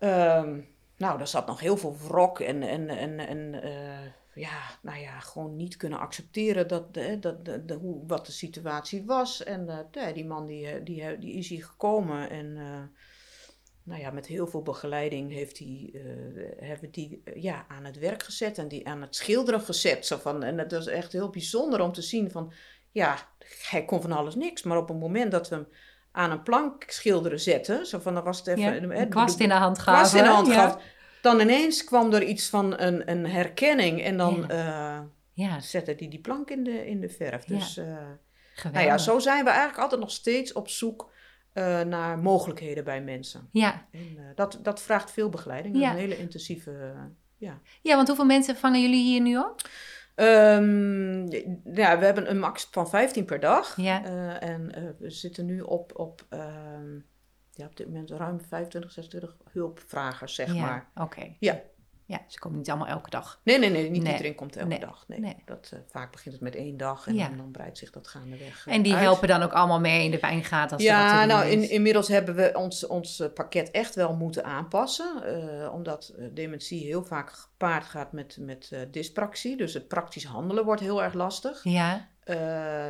[0.00, 0.68] um,
[1.00, 2.40] nou, daar zat nog heel veel wrok.
[2.40, 3.62] En, en, en, en
[4.34, 9.04] ja, nou ja, gewoon niet kunnen accepteren dat, dat, dat, de, hoe, wat de situatie
[9.04, 9.44] was.
[9.44, 12.58] En ja, die man die, die, die is hier gekomen en
[13.82, 16.02] nou ja, met heel veel begeleiding heeft uh,
[16.58, 20.06] hebben die ja, aan het werk gezet en die aan het schilderen gezet.
[20.06, 22.52] Zo van, en het was echt heel bijzonder om te zien van,
[22.90, 23.28] ja,
[23.70, 24.62] hij kon van alles niks.
[24.62, 25.68] Maar op het moment dat we hem
[26.12, 29.40] aan een plank schilderen zetten, zo van dan was het even Ja, hè, een kwast
[29.40, 30.18] in de hand kwast gaven.
[30.18, 30.52] in de hand ja.
[30.54, 30.82] gaf,
[31.22, 34.46] dan ineens kwam er iets van een, een herkenning en dan
[35.32, 37.44] Ja, zette hij die plank in de, in de verf.
[37.44, 37.86] Dus eh,
[38.72, 41.10] nou ja, zo zijn we eigenlijk altijd nog steeds op zoek
[41.52, 43.48] eh, naar mogelijkheden bij mensen.
[43.52, 43.86] Ja.
[43.90, 46.94] En dat, dat vraagt veel begeleiding, een hele intensieve,
[47.36, 47.60] ja.
[47.82, 49.62] ja, want hoeveel mensen vangen jullie hier nu op?
[50.20, 51.26] Ehm,
[51.74, 53.76] ja, we hebben een max van 15 per dag.
[53.76, 54.04] Ja.
[54.04, 56.94] Eh, en eh, we zitten nu op, op, ehm,
[57.50, 60.90] ja, op dit moment ruim 25, 26 hulpvragers, zeg ja, maar.
[60.94, 61.36] oké.
[61.38, 61.60] Ja.
[62.10, 63.40] Ja, ze komen niet allemaal elke dag.
[63.44, 64.12] Nee, nee, nee, niet Nee.
[64.12, 64.78] iedereen komt elke Nee.
[64.80, 65.04] dag.
[65.08, 65.20] Nee.
[65.20, 65.36] Nee.
[65.44, 67.28] Dat, eh, vaak begint het met één dag en Ja.
[67.28, 69.02] dan, dan breidt zich dat gaandeweg eh, En die uit.
[69.02, 72.34] helpen dan ook allemaal mee in de wijngaard als Ja, doen nou, in, inmiddels hebben
[72.34, 75.08] we ons, ons eh, pakket echt wel moeten aanpassen.
[75.72, 79.56] omdat dementie heel vaak gepaard gaat met, met dyspraxie.
[79.56, 81.60] Dus het praktisch handelen wordt heel erg lastig.
[81.64, 82.08] Ja,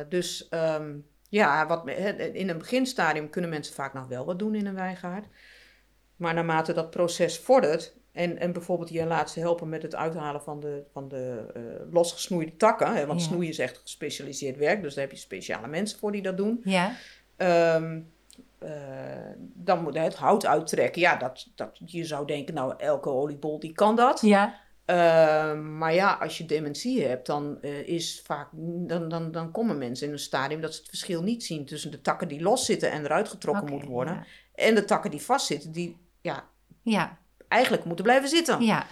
[0.09, 0.95] dus ehm,
[1.29, 1.87] ja, wat,
[2.33, 5.25] in een beginstadium kunnen mensen vaak nog wel wat doen in een wijngaard.
[6.15, 10.41] Maar naarmate dat proces vordert, en, en bijvoorbeeld je laat ze helpen met het uithalen
[10.41, 11.61] van de, van de eh,
[11.93, 13.27] losgesnoeide takken, hè, want Ja.
[13.27, 16.61] snoeien is echt gespecialiseerd werk, dus daar heb je speciale mensen voor die dat doen.
[16.63, 16.91] ja,
[17.37, 17.99] Ehm,
[18.59, 18.71] eh,
[19.37, 21.01] dan moet het hout uittrekken.
[21.01, 24.21] Ja, dat, dat, je zou denken, nou, elke oliebol die kan dat.
[24.21, 29.51] ja, Ehm, maar ja, als je dementie hebt, dan, eh, is vaak, dan, dan, dan
[29.51, 32.41] komen mensen in een stadium dat ze het verschil niet zien tussen de takken die
[32.41, 34.13] loszitten en eruit getrokken Oké, moeten worden.
[34.13, 34.23] Ja,
[34.65, 36.43] En de takken die vastzitten, die ja,
[36.81, 37.17] ja,
[37.51, 38.61] eigenlijk moeten blijven zitten.
[38.63, 38.85] ja.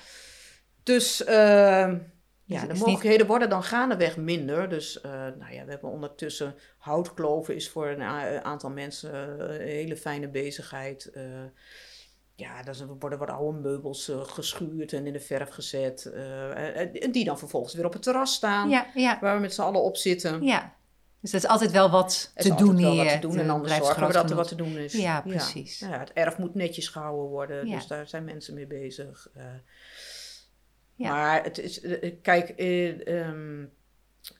[0.84, 1.98] Dus ehm,
[2.44, 4.70] ja, Dus de niet- mogelijkheden worden dan gaandeweg minder.
[4.70, 9.56] Dus eh, nou ja, we hebben ondertussen houtkloven is voor een a- aantal mensen eh,
[9.60, 11.06] een hele fijne bezigheid.
[11.14, 11.24] Eh,
[12.36, 16.06] ja, zijn- worden wat oude meubels eh, geschuurd en in de verf gezet.
[16.06, 19.42] eh, en en die dan vervolgens weer op het terras staan, ja, ja, waar we
[19.42, 20.44] met z'n allen op zitten.
[20.44, 20.78] ja.
[21.22, 22.96] Dus er is altijd wel wat te is doen hier.
[22.96, 24.78] wat te doen Het, en eh, anders blijft zorgen we dat er wat te doen
[24.78, 24.94] is.
[24.94, 25.80] Ja, precies.
[25.80, 27.76] Ja, het erf moet netjes gehouden worden, Ja.
[27.76, 29.30] dus daar zijn mensen mee bezig.
[29.36, 29.44] eh.
[30.96, 31.10] Ja.
[31.10, 33.66] Maar het is, eh, kijk, eh, ehm,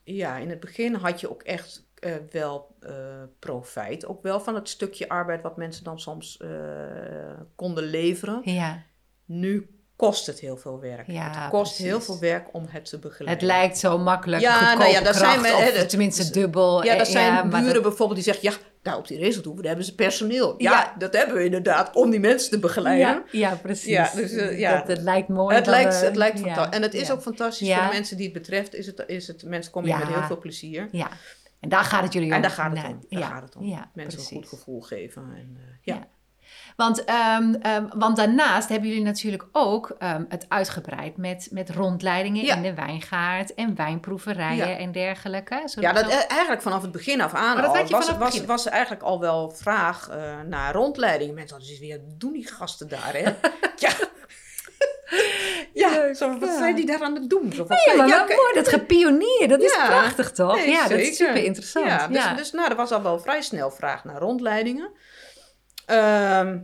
[0.04, 4.06] ja, in het begin had je ook echt eh, wel eh, profijt.
[4.06, 8.42] Ook wel van het stukje arbeid wat mensen dan soms eh, konden leveren.
[8.44, 8.84] Ja,
[9.26, 11.08] Nu kost het heel veel werk.
[11.08, 13.48] Ja, het kost heel veel werk om het te het begeleiden.
[13.48, 14.42] lijkt zo makkelijk.
[14.42, 16.84] Ja, nou ja, daar zijn we- hè, tenminste dubbel.
[16.84, 18.52] Ja, Eh, dat zijn buren dat- bijvoorbeeld die zeggen...
[18.52, 20.56] ja, nou, op die Rezeltoeven daar hebben ze personeel.
[20.58, 20.96] Ja, Ja.
[20.98, 23.24] dat hebben we inderdaad om die mensen te begeleiden.
[23.32, 23.86] ja, precies.
[23.86, 24.78] Ja, dus, eh, ja.
[24.78, 25.56] Dat, het lijkt mooi.
[25.56, 26.76] Het lijkt, het lijkt fantastisch.
[26.76, 28.76] En het is ook fantastisch voor de mensen die het betreft.
[28.76, 30.88] Is het, is het, mensen komen hier met heel veel plezier.
[30.92, 31.10] Ja,
[31.60, 32.36] en daar gaat het jullie om.
[32.36, 33.00] En daar gaat het om.
[33.10, 33.86] Daar ja, gaat het om.
[33.94, 35.22] Mensen een goed gevoel geven.
[35.36, 36.08] En, eh, ja.
[36.80, 42.46] Want, ehm, ehm, want daarnaast hebben jullie natuurlijk ook ehm, het uitgebreid met, met rondleidingen
[42.46, 42.56] Ja.
[42.56, 44.78] in de wijngaard en wijnproeverijen Ja.
[44.78, 45.62] en dergelijke.
[45.80, 49.04] Ja, dat, e- eigenlijk vanaf het begin af aan dat al, was, was, er eigenlijk
[49.04, 51.34] al wel vraag eh, naar rondleiding.
[51.34, 53.24] Mensen hadden zoiets ja, doen die gasten daar, hè?
[53.86, 53.92] ja.
[55.74, 56.58] Ja, Leuk, zo, wat ja.
[56.58, 57.54] zijn die daar aan het doen?
[57.54, 60.56] Zo, Ja, maar ja, mooi, dat gepionier, dat is prachtig toch?
[60.56, 61.86] Nee, ja, dat is super interessant.
[61.86, 64.90] Ja, dus, dus nou, er was al wel vrij snel vraag naar rondleidingen.
[65.90, 66.60] Ehm,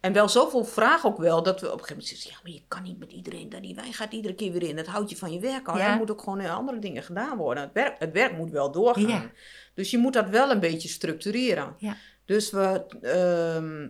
[0.00, 2.30] en wel zoveel vraag ook wel, dat we op een gegeven moment zeggen...
[2.30, 4.76] ja, maar je kan niet met iedereen daar die wijn gaat iedere keer weer in.
[4.76, 5.78] Het houdt je van je werk af.
[5.78, 5.90] Ja.
[5.92, 7.62] Er moet ook gewoon andere dingen gedaan worden.
[7.62, 9.08] Het werk, het werk moet wel doorgaan.
[9.08, 9.30] Ja.
[9.74, 11.74] Dus je moet dat wel een beetje structureren.
[11.78, 11.96] Ja.
[12.24, 13.88] Dus we, ehm,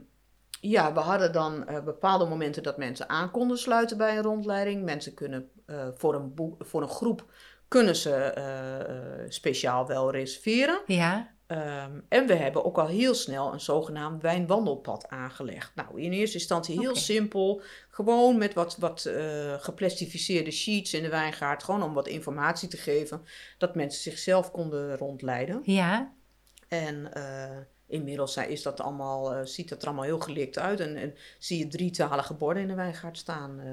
[0.61, 4.85] ja, we hadden dan eh, bepaalde momenten dat mensen aan konden sluiten bij een rondleiding.
[4.85, 7.25] Mensen kunnen eh, voor, een boek, voor een groep
[7.69, 10.81] kunnen ze eh, speciaal wel reserveren.
[10.87, 15.73] ja, Ehm, en we hebben ook al heel snel een zogenaamd wijnwandelpad aangelegd.
[15.75, 17.63] Nou, in eerste instantie heel simpel.
[17.91, 21.63] Gewoon met wat, wat eh, geplastificeerde sheets in de wijngaard.
[21.63, 23.23] Gewoon om wat informatie te geven.
[23.59, 25.61] Dat mensen zichzelf konden rondleiden.
[25.65, 26.13] ja,
[26.69, 30.81] En eh, inmiddels zijn- is dat allemaal, eh, ziet dat er allemaal heel gelikt uit.
[30.81, 33.61] En, en zie je drietalige borden in de wijngaard staan.
[33.61, 33.67] eh,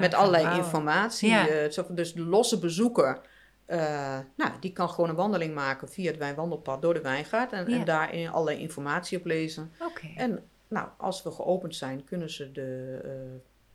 [0.00, 0.64] met allerlei bouwen.
[0.64, 1.28] informatie.
[1.28, 1.48] Ja.
[1.48, 3.20] eh, dus de losse bezoeker,
[3.66, 7.52] eh, nou, die kan gewoon een wandeling maken via het wijnwandelpad door de wijngaard.
[7.52, 7.76] En, Ja.
[7.78, 9.72] en daarin allerlei informatie op lezen.
[9.80, 10.06] Oké.
[10.16, 13.10] En nou, als we geopend zijn, kunnen ze, de, eh,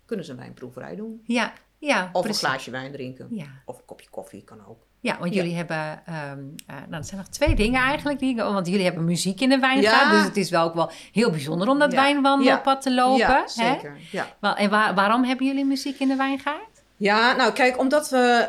[0.05, 1.21] kunnen ze een wijnproeverij doen.
[1.25, 2.41] Ja, ja, Of precies.
[2.41, 3.27] een glaasje wijn drinken.
[3.29, 3.45] Ja.
[3.65, 4.87] Of een kopje koffie kan ook.
[5.01, 5.41] Ja, want Ja.
[5.41, 8.19] jullie hebben, ehm eh, nou, er zijn nog twee dingen eigenlijk.
[8.19, 10.11] Die, want jullie hebben muziek in de wijngaard, Ja.
[10.11, 13.17] dus het is wel ook wel heel bijzonder om dat wijnwandelpad te lopen.
[13.17, 13.47] ja, hè?
[13.47, 13.97] zeker.
[14.11, 14.55] Ja.
[14.57, 16.83] En waar- waarom hebben jullie muziek in de wijngaard?
[16.97, 18.47] Ja, nou kijk, omdat we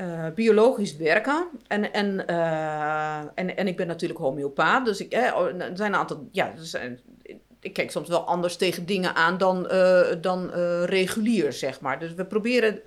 [0.00, 5.36] eh, biologisch werken en, en, eh, en, en ik ben natuurlijk homeopaat, dus ik, eh,
[5.36, 7.00] oh, er zijn een aantal, ja, er zijn,
[7.60, 10.50] ik kijk soms wel anders tegen dingen aan dan, eh, dan
[10.84, 11.98] regulier, zeg maar.
[11.98, 12.80] Dus we proberen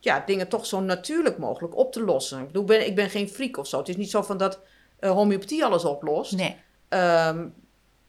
[0.00, 2.40] ja, dingen toch zo natuurlijk mogelijk op te lossen.
[2.40, 3.78] Ik bedoel, ben, ik ben geen freak of zo.
[3.78, 4.60] Het is niet zo van dat
[5.00, 6.36] homeopathie alles oplost.
[6.36, 6.56] Nee.
[6.88, 7.46] Ehm,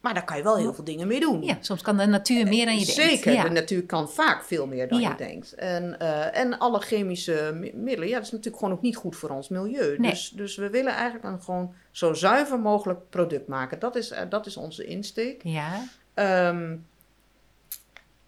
[0.00, 1.42] maar daar kan je wel heel veel dingen mee doen.
[1.42, 3.00] Ja, soms kan de natuur meer dan je denkt.
[3.02, 3.42] Zeker, Ja.
[3.42, 5.08] de natuur kan vaak veel meer dan Ja.
[5.08, 5.54] je denkt.
[5.54, 9.16] En, eh, en alle chemische mi- middelen, ja, dat is natuurlijk gewoon ook niet goed
[9.16, 9.98] voor ons milieu.
[9.98, 10.10] Nee.
[10.10, 13.78] Dus, dus we willen eigenlijk een gewoon zo zuiver mogelijk product maken.
[13.78, 15.40] Dat is, eh, dat is onze insteek.
[15.44, 15.84] Ja.
[16.14, 16.76] Ehm,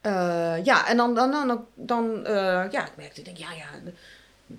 [0.01, 2.35] eh, ja, en dan, dan, dan, dan eh,
[2.71, 3.65] ja, ik merkte, ik denk, ja, ja,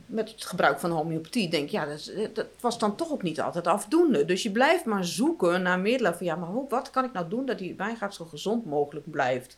[0.05, 3.23] met het gebruik van homeopathie, denk ik, ja, dat, is- dat was dan toch ook
[3.23, 4.25] niet altijd afdoende.
[4.25, 7.29] Dus je blijft maar zoeken naar middelen van, ja, maar hoe, wat kan ik nou
[7.29, 9.57] doen dat die wijngaard zo gezond mogelijk blijft?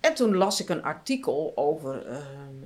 [0.00, 2.18] En toen las ik een artikel over ehm,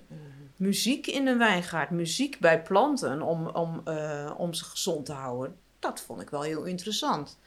[0.08, 0.16] eh,
[0.56, 5.56] muziek in een wijngaard, muziek bij planten om, om, eh, om ze gezond te houden.
[5.78, 7.38] Dat vond ik wel heel interessant.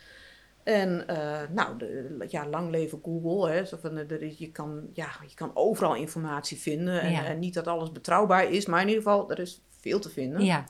[0.65, 3.49] En eh, nou, de, ja, lang leven Google.
[3.51, 7.01] Hè, zo van, eh, er is- je, kan, ja, je kan overal informatie vinden.
[7.01, 7.25] En, Ja.
[7.25, 10.41] en niet dat alles betrouwbaar is, maar in ieder geval, er is veel te vinden.
[10.45, 10.63] Ja.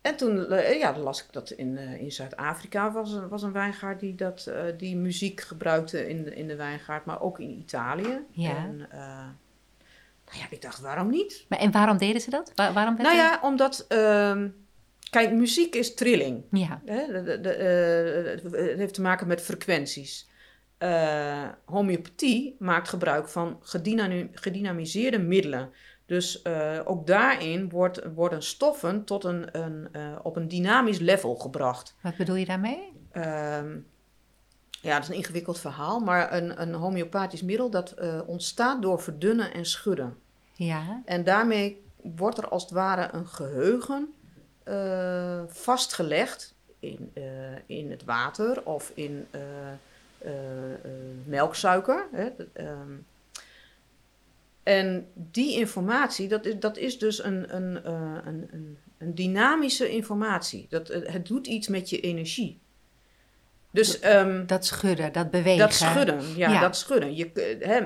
[0.00, 4.00] En toen eh, ja, las ik dat in, in Zuid-Afrika was, een- was een wijngaard
[4.00, 8.20] die, dat, die muziek gebruikte in de, in de wijngaard, maar ook in Italië.
[8.30, 8.56] Ja.
[8.56, 8.76] En
[10.26, 11.44] nou ja, ik dacht, waarom niet?
[11.48, 12.52] Maar, en waarom deden ze dat?
[12.54, 14.48] Waar- waarom Nou ja, omdat, ehm,
[15.16, 16.44] kijk, muziek is trilling.
[16.50, 16.80] Ja.
[16.84, 20.28] Hè, de, de, de, eh, het heeft te maken met frequenties.
[20.78, 25.70] Eh, homeopathie maakt gebruik van gedynami- gedynamiseerde middelen.
[26.06, 29.88] Dus eh, ook daarin wordt, worden stoffen tot een, een,
[30.22, 31.94] op een dynamisch level gebracht.
[32.02, 32.92] Wat bedoel je daarmee?
[33.12, 33.76] Ehm,
[34.70, 37.94] ja, dat is een ingewikkeld verhaal, maar een, een homeopathisch middel dat
[38.26, 40.16] ontstaat door verdunnen en schudden.
[40.52, 41.02] Ja.
[41.04, 44.14] En daarmee wordt er als het ware een geheugen
[44.66, 47.22] eh, vastgelegd in, eh,
[47.66, 49.40] in het water of in eh,
[51.24, 52.06] melksuiker.
[52.12, 52.28] Hè?
[52.52, 52.92] Ehm.
[54.62, 57.88] en die informatie, dat is, dat is dus een, een,
[58.26, 60.66] een, een, dynamische informatie.
[60.68, 62.58] Dat, het doet iets met je energie.
[63.76, 65.58] Dus ehm, Dat schudden, dat bewegen.
[65.58, 66.60] dat schudden, ja, Ja.
[66.60, 67.14] dat schudden.
[67.16, 67.76] Je, eh,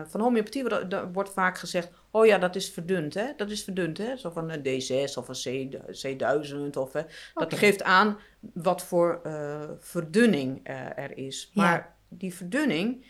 [0.00, 3.24] eh, van homeopathie wordt, er wordt vaak gezegd, oh ja, dat is verdund, hè?
[3.36, 4.16] Dat is verdund, hè?
[4.16, 7.02] Zo van een D6 of een C, C1000 of hè.
[7.34, 8.18] Dat geeft aan
[8.54, 11.50] wat voor eh, verdunning eh, er is.
[11.52, 11.62] Ja.
[11.62, 13.04] Maar die verdunning,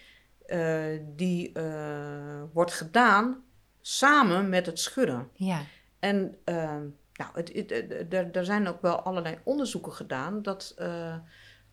[0.46, 0.84] eh,
[1.16, 3.44] die eh, wordt gedaan
[3.80, 5.28] samen met het schudden.
[5.34, 5.60] Ja.
[5.98, 6.82] En ehm,
[7.12, 11.14] nou, het, het, het- er, er zijn ook wel allerlei onderzoeken gedaan dat eh,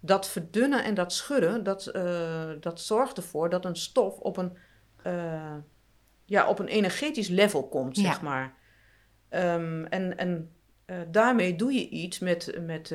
[0.05, 4.57] dat verdunnen en dat schudden, dat, eh, dat zorgt ervoor dat een stof op een,
[5.03, 5.55] eh,
[6.25, 8.03] ja, op een energetisch level komt, Ja.
[8.03, 8.53] zeg maar.
[9.29, 10.51] Ehm, en en
[10.85, 12.93] eh, daarmee doe je iets met, met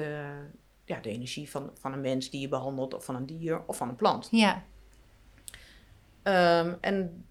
[0.85, 3.77] ja, de energie van, van een mens die je behandelt, of van een dier of
[3.77, 4.29] van een plant.
[4.31, 4.63] Ja.
[6.23, 7.25] Ehm, en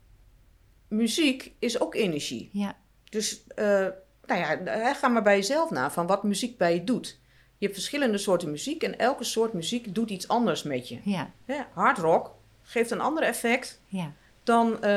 [0.88, 2.50] muziek is ook energie.
[2.52, 2.76] Ja.
[3.10, 7.20] Dus nou ja, ga maar bij jezelf na van wat muziek bij je doet.
[7.58, 11.00] Je hebt verschillende soorten muziek en elke soort muziek doet iets anders met je.
[11.04, 11.30] Ja.
[11.46, 12.32] Hè, hard rock
[12.64, 14.12] geeft een ander effect Ja.
[14.44, 14.90] dan, eh,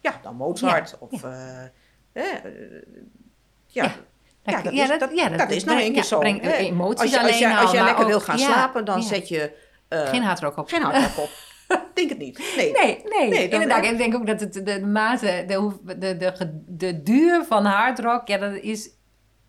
[0.00, 0.90] ja, dan Mozart.
[0.90, 1.62] Ja, Of, eh,
[2.12, 2.32] eh,
[3.66, 3.94] ja, Ja.
[4.42, 6.18] ja, dat, is, dat, dat is nou één keer ja, zo.
[6.18, 9.06] brengt emoties als je, als je, als lekker wil gaan ja, slapen, dan ja.
[9.06, 9.52] zet je
[9.88, 10.68] eh, Geen hardrock op.
[10.68, 11.30] geen hardrock op.
[11.94, 12.38] Denk het niet.
[12.56, 12.72] Nee.
[12.72, 13.84] Nee, nee, Nee, inderdaad.
[13.84, 18.28] Ik denk ook dat het de, de mate, de, de, de, de duur van hardrock,
[18.28, 18.90] ja, dat is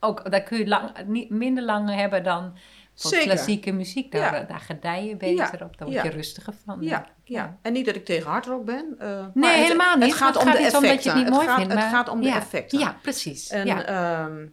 [0.05, 2.57] ook, daar kun je lang, niet, minder lang hebben dan
[2.93, 4.11] klassieke muziek.
[4.11, 4.43] Daar, Ja.
[4.43, 6.77] daar gedij je beter Ja, op, daar word je rustiger van.
[6.81, 8.95] Ja, ja, en niet dat ik tegen hardrock ben.
[8.99, 10.05] eh, maar Nee, het- helemaal niet.
[10.05, 10.89] Het gaat om de effecten.
[11.25, 11.71] het gaat, vindt.
[11.71, 12.79] Het maar- gaat om de ja, effecten.
[12.79, 13.49] Ja, precies.
[13.49, 14.45] En ehm,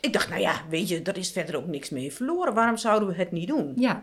[0.00, 2.54] ik dacht, nou ja, weet je, er is verder ook niks mee verloren.
[2.54, 3.72] Waarom zouden we het niet doen?
[3.76, 4.02] ja,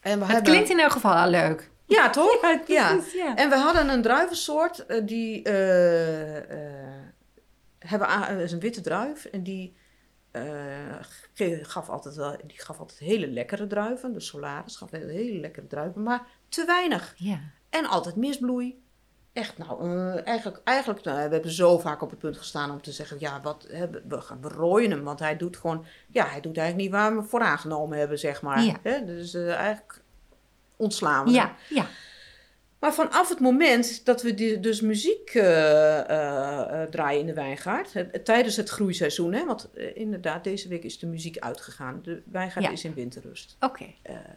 [0.00, 1.70] En we het hebben- klinkt in elk geval al leuk.
[1.86, 2.38] Ja, toch?
[2.66, 3.34] Ja, precies, ja.
[3.36, 6.36] En we hadden een druivensoort eh, die eh,
[7.86, 9.76] hebben is een witte druif en die
[10.30, 10.42] eh,
[11.62, 14.12] gaf altijd wel, die gaf altijd hele lekkere druiven.
[14.12, 17.14] De Solaris gaf hele, hele lekkere druiven, maar te weinig.
[17.16, 18.80] Ja, En altijd misbloei.
[19.32, 22.82] Echt, nou, eh, eigenlijk, eigenlijk nou, we hebben zo vaak op het punt gestaan om
[22.82, 23.66] te zeggen, ja, wat,
[24.08, 27.10] we, gaan- we rooien hem, want hij doet gewoon, ja, hij doet eigenlijk niet waar
[27.12, 28.62] we hem voor aangenomen hebben, zeg maar.
[28.62, 28.98] Ja.
[28.98, 30.02] Dus eh, eigenlijk
[30.76, 31.38] ontslaan we hem.
[31.40, 31.86] ja, ja.
[32.82, 37.32] Maar vanaf het moment dat we die, dus muziek eh, eh, eh, draaien in de
[37.34, 37.92] wijngaard,
[38.24, 42.00] tijdens het groeiseizoen, hè, want inderdaad, deze week is de muziek uitgegaan.
[42.02, 42.70] De wijngaard Ja.
[42.72, 43.56] is in winterrust.
[43.60, 43.84] Oké.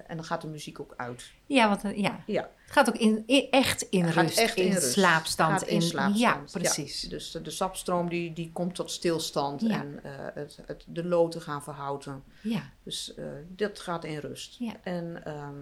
[0.08, 1.32] En dan gaat de muziek ook uit.
[1.46, 2.24] Ja, want ja.
[2.26, 4.92] Ja, het gaat ook in, in- echt in gaat rust, echt in, in, rust.
[4.92, 5.52] slaapstand.
[5.52, 6.20] Gaat in, slaapstand.
[6.20, 7.02] Ja, precies.
[7.02, 10.00] Dus de, sapstroom die, die komt tot stilstand en
[10.34, 12.24] het, het, de loten gaan verhouten.
[12.42, 13.14] Ja, Dus
[13.48, 14.56] dat gaat in rust.
[14.60, 14.74] Ja.
[14.84, 15.56] En ehm,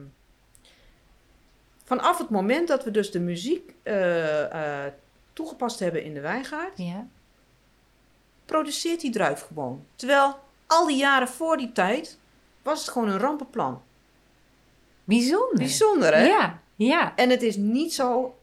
[1.83, 4.91] vanaf het moment dat we dus de muziek eh, eh,
[5.33, 7.07] toegepast hebben in de wijngaard, Ja.
[8.45, 9.85] produceert die druif gewoon.
[9.95, 12.17] Terwijl al die jaren voor die tijd
[12.61, 13.81] was het gewoon een rampenplan.
[15.03, 15.57] Bijzonder.
[15.57, 16.23] Bijzonder, hè?
[16.25, 17.15] Ja, ja.
[17.15, 18.37] En het is niet zo.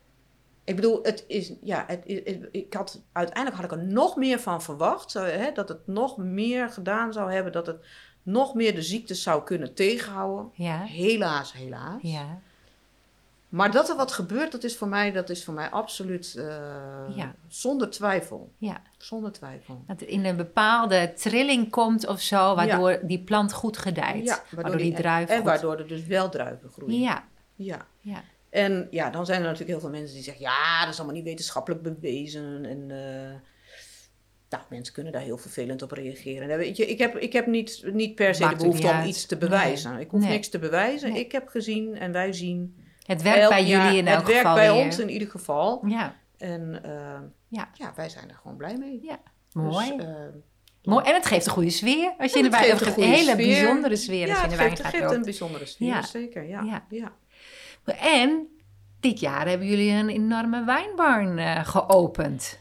[0.65, 1.53] Ik bedoel, het is.
[1.63, 5.11] Ja, het, het- ik had, uiteindelijk had ik er nog meer van verwacht.
[5.11, 7.53] Zo, hè, dat het nog meer gedaan zou hebben.
[7.53, 7.85] Dat het
[8.23, 10.51] nog meer de ziektes zou kunnen tegenhouden.
[10.55, 12.03] Ja, Helaas, helaas.
[12.03, 12.41] ja.
[13.51, 16.45] Maar dat er wat gebeurt, dat is voor mij, dat is voor mij absoluut eh,
[17.15, 17.35] Ja.
[17.49, 18.53] zonder twijfel.
[18.59, 18.83] ja.
[18.99, 19.83] Zonder twijfel.
[19.87, 24.43] Dat het in een bepaalde trilling komt of zo, waardoor die plant goed gedijt.
[24.51, 25.45] waardoor, die, druif En goed...
[25.47, 27.01] waardoor er dus wel druiven groeien.
[27.01, 27.25] Ja,
[27.55, 27.87] ja.
[28.01, 28.23] ja.
[28.51, 31.17] En ja, dan zijn er natuurlijk heel veel mensen die zeggen: ja, dat is allemaal
[31.17, 32.65] niet wetenschappelijk bewezen.
[32.65, 33.35] En eh,
[34.49, 36.51] nou, mensen kunnen daar heel vervelend op reageren.
[36.51, 38.93] En weet je, ik heb, ik heb niet, niet per se Maakt de behoefte om
[38.93, 39.09] uit.
[39.09, 39.99] iets te bewijzen.
[39.99, 40.31] Ik hoef Nee.
[40.31, 41.13] niks te bewijzen.
[41.13, 41.21] Nee.
[41.25, 42.85] Ik heb gezien en wij zien.
[43.11, 44.85] Het werkt bij jullie in elk Het werkt geval bij weer.
[44.85, 45.83] ons in ieder geval.
[45.87, 46.91] Ja, En eh,
[47.49, 47.69] Ja.
[47.75, 48.99] ja, wij zijn er gewoon blij mee.
[49.03, 49.19] ja.
[49.53, 49.97] Mooi.
[49.97, 50.07] Dus,
[50.83, 51.05] Mooi.
[51.05, 52.15] En het geeft een goede sfeer.
[52.19, 54.81] Als je En in wijn, geeft een hele bijzondere sfeer als ja, je in het
[54.81, 56.03] geeft, geeft een bijzondere sfeer, Ja.
[56.03, 56.45] zeker.
[56.49, 56.63] Ja.
[56.63, 56.85] Ja.
[56.89, 57.13] Ja.
[57.97, 58.47] En
[59.01, 62.59] dit jaar hebben jullie een enorme wijnbarn eh, geopend.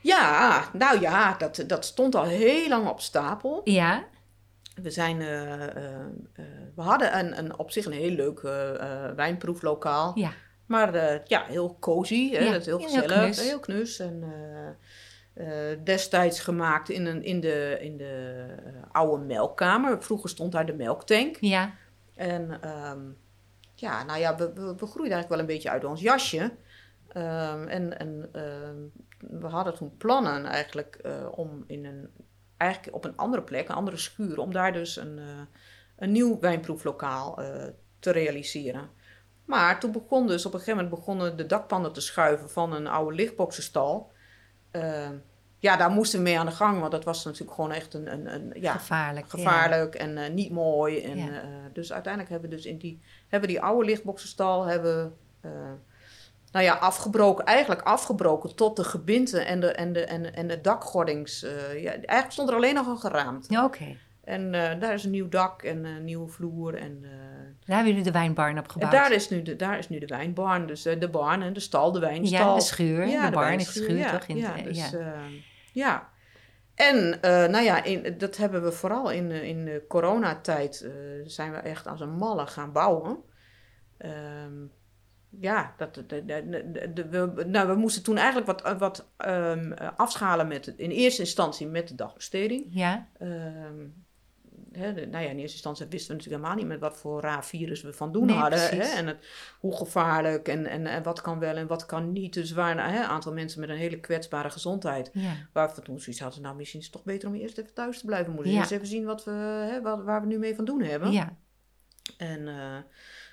[0.00, 3.60] Ja, nou ja, dat, dat stond al heel lang op stapel.
[3.64, 4.04] Ja,
[4.74, 6.00] We, zijn, eh, eh,
[6.32, 6.44] eh,
[6.74, 8.40] we hadden een, een, op zich een heel leuk
[9.16, 10.12] wijnproeflokaal.
[10.14, 10.32] ja,
[10.66, 12.38] Maar ja, heel cozy, hè?
[12.38, 13.42] Ja, dat is heel heel gezellig, knus.
[13.42, 13.98] heel knus.
[13.98, 14.24] En
[15.84, 18.44] destijds gemaakt in, een, in de, in de
[18.92, 20.02] oude melkkamer.
[20.02, 21.36] Vroeger stond daar de melktank.
[21.40, 21.74] ja,
[22.14, 23.00] En ehm,
[23.74, 26.52] ja, nou ja, we, we, we groeiden eigenlijk wel een beetje uit ons jasje.
[27.08, 28.76] Ehm, en en ehm,
[29.40, 31.00] we hadden toen plannen eigenlijk
[31.34, 32.08] om in een,
[32.62, 35.24] eigenlijk op een andere plek, een andere schuur, om daar dus een, eh,
[35.96, 37.64] een nieuw wijnproeflokaal eh,
[37.98, 38.88] te realiseren.
[39.44, 42.86] Maar toen begon dus, op een gegeven moment begonnen de dakpannen te schuiven van een
[42.86, 44.12] oude lichtboxenstal.
[44.70, 45.14] Ehm,
[45.58, 48.12] ja, daar moesten we mee aan de gang, want dat was natuurlijk gewoon echt een,
[48.12, 49.26] een, een ja, gevaarlijk.
[49.26, 49.38] ja.
[49.38, 51.00] gevaarlijk en eh, niet mooi.
[51.02, 51.42] En, Ja.
[51.42, 55.50] eh, dus uiteindelijk hebben we dus in die, hebben die oude lichtboxenstal hebben, eh,
[56.52, 60.60] nou ja, afgebroken, eigenlijk afgebroken tot de gebinten en de, en de, en, en de
[60.60, 61.42] dakgordings.
[61.42, 63.46] eh, ja, eigenlijk stond er alleen nog een geraamd.
[63.48, 66.74] Ja, Oké, En eh, daar is een nieuw dak en een nieuwe vloer.
[66.74, 67.10] En, eh,
[67.66, 68.92] daar hebben jullie de wijnbarn op en gebouwd.
[68.92, 70.66] daar, is nu de, daar is nu de wijnbarn.
[70.66, 72.48] Dus de barn en de stal, de wijnstal.
[72.48, 73.06] ja, de schuur.
[73.06, 74.26] Ja, de barn wijnschuur, schuur, ja, toch?
[74.28, 75.14] In ja, het- dus, ja.
[75.72, 76.10] ja.
[76.74, 77.18] En
[77.50, 80.90] nou ja, in, dat hebben we vooral in, in de coronatijd
[81.24, 83.16] zijn we echt als een malle gaan bouwen.
[83.98, 84.52] Ehm,
[85.40, 86.04] ja, dat, de,
[86.94, 91.66] de, we, nou, we moesten toen eigenlijk wat, wat ehm, afschalen met, in eerste instantie
[91.66, 92.64] met de dagbesteding.
[92.68, 93.86] ja, Ehm,
[94.72, 97.44] hè, nou ja, in eerste instantie wisten we natuurlijk helemaal niet met wat voor raar
[97.44, 98.58] virus we van doen Nee, hadden.
[98.58, 99.26] Hè, en het,
[99.60, 102.34] hoe gevaarlijk en, en, en wat kan wel en wat kan niet.
[102.34, 105.10] Dus waren een aantal mensen met een hele kwetsbare gezondheid.
[105.12, 105.32] ja.
[105.52, 107.98] Waar we toen zoiets hadden, nou misschien is het toch beter om eerst even thuis
[107.98, 108.32] te blijven.
[108.32, 108.62] Moeten we Ja.
[108.62, 109.30] eens even zien wat we,
[109.70, 111.10] hè, waar we nu mee van doen hebben.
[111.12, 111.36] ja.
[112.16, 112.76] En eh,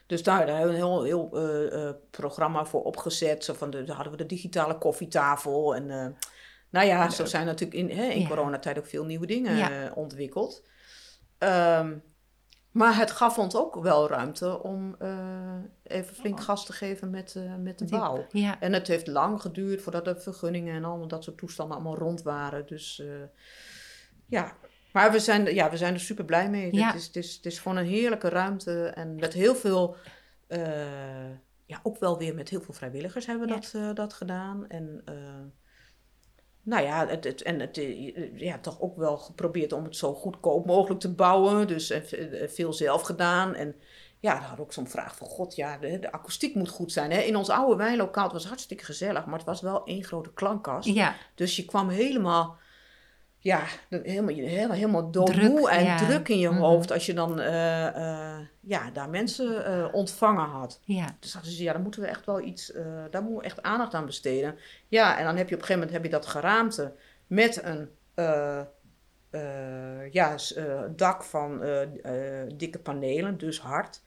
[0.10, 3.44] dus daar, daar hebben we een heel, heel eh, eh, programma voor opgezet.
[3.44, 5.76] Zo van de, daar hadden we de digitale koffietafel.
[5.76, 6.08] En eh,
[6.70, 8.28] nou ja, zo zijn natuurlijk in, hè, in Ja.
[8.28, 9.92] coronatijd ook veel nieuwe dingen Ja.
[9.96, 10.64] ontwikkeld.
[11.38, 11.98] Ehm,
[12.72, 14.96] maar het gaf ons ook wel ruimte om
[15.84, 18.26] even flink gas te geven met, met de bouw.
[18.32, 21.98] Ja, En het heeft lang geduurd voordat de vergunningen en allemaal dat soort toestanden allemaal
[21.98, 22.66] rond waren.
[22.66, 23.04] Dus
[24.26, 24.54] ja,
[24.92, 26.76] maar we zijn, ja, we zijn er super blij mee.
[26.76, 26.86] Ja.
[26.86, 29.96] Het, is, het, is, het is gewoon een heerlijke ruimte en met heel veel,
[30.48, 31.30] eh,
[31.66, 33.60] ja, ook wel weer met heel veel vrijwilligers hebben we Ja.
[33.60, 34.68] dat, eh, dat gedaan.
[34.68, 35.14] En eh,
[36.62, 37.82] nou ja, het, het, en het,
[38.36, 41.68] ja, toch ook wel geprobeerd om het zo goedkoop mogelijk te bouwen.
[41.68, 41.94] Dus
[42.48, 43.56] veel zelf gedaan.
[43.56, 43.76] En
[44.20, 47.12] ja, daar had ook zo'n vraag van, god ja, de, de akoestiek moet goed zijn.
[47.12, 47.20] Hè?
[47.20, 50.88] In ons oude wijnlokaal, het was hartstikke gezellig, maar het was wel één grote klankkast.
[50.88, 52.58] ja, Dus je kwam helemaal,
[53.42, 55.98] ja, helemaal, helemaal, helemaal doodmoe Druk, en ja.
[55.98, 60.80] druk in je hoofd als je dan eh, eh, ja, daar mensen eh, ontvangen had.
[60.84, 61.16] ja.
[61.20, 62.74] Dus dachten ze, ja, daar moeten we echt wel iets,
[63.10, 64.58] daar moeten we echt aandacht aan besteden.
[64.88, 66.94] Ja, en dan heb je op een gegeven moment heb je dat geraamte
[67.28, 67.90] met een
[70.12, 70.36] ja,
[70.96, 71.62] dak van
[72.56, 74.02] dikke panelen, dus hard.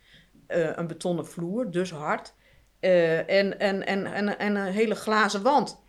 [0.47, 2.35] Een betonnen vloer, dus hard.
[2.81, 5.81] En, en, en, en, en een hele glazen wand,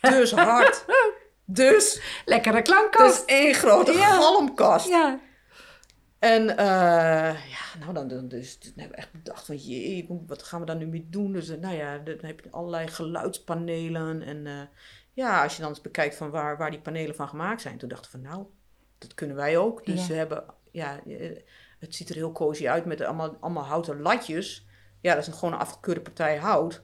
[0.00, 0.84] dus hard.
[1.52, 3.18] Dus Lekkere klankkast.
[3.18, 4.10] is één grote Ja.
[4.10, 4.88] galmkast.
[4.88, 5.20] Ja,
[6.18, 6.66] En eh,
[7.50, 10.66] ja, nou dan, dan, dus, toen hebben we echt bedacht van jee, wat gaan we
[10.66, 11.32] daar nu mee doen?
[11.32, 14.22] Dus nou ja, dan heb je allerlei geluidspanelen.
[14.22, 14.60] En eh,
[15.12, 17.78] ja, als je dan eens bekijkt van waar, waar die panelen van gemaakt zijn.
[17.78, 18.46] Toen dachten we van nou,
[18.98, 19.84] dat kunnen wij ook.
[19.86, 20.06] Dus Ja.
[20.06, 21.36] we hebben, ja, eh,
[21.78, 24.66] het ziet er heel cozy uit met allemaal, allemaal houten latjes.
[25.00, 26.82] Ja, dat is een, gewoon een afgekeurde partij hout.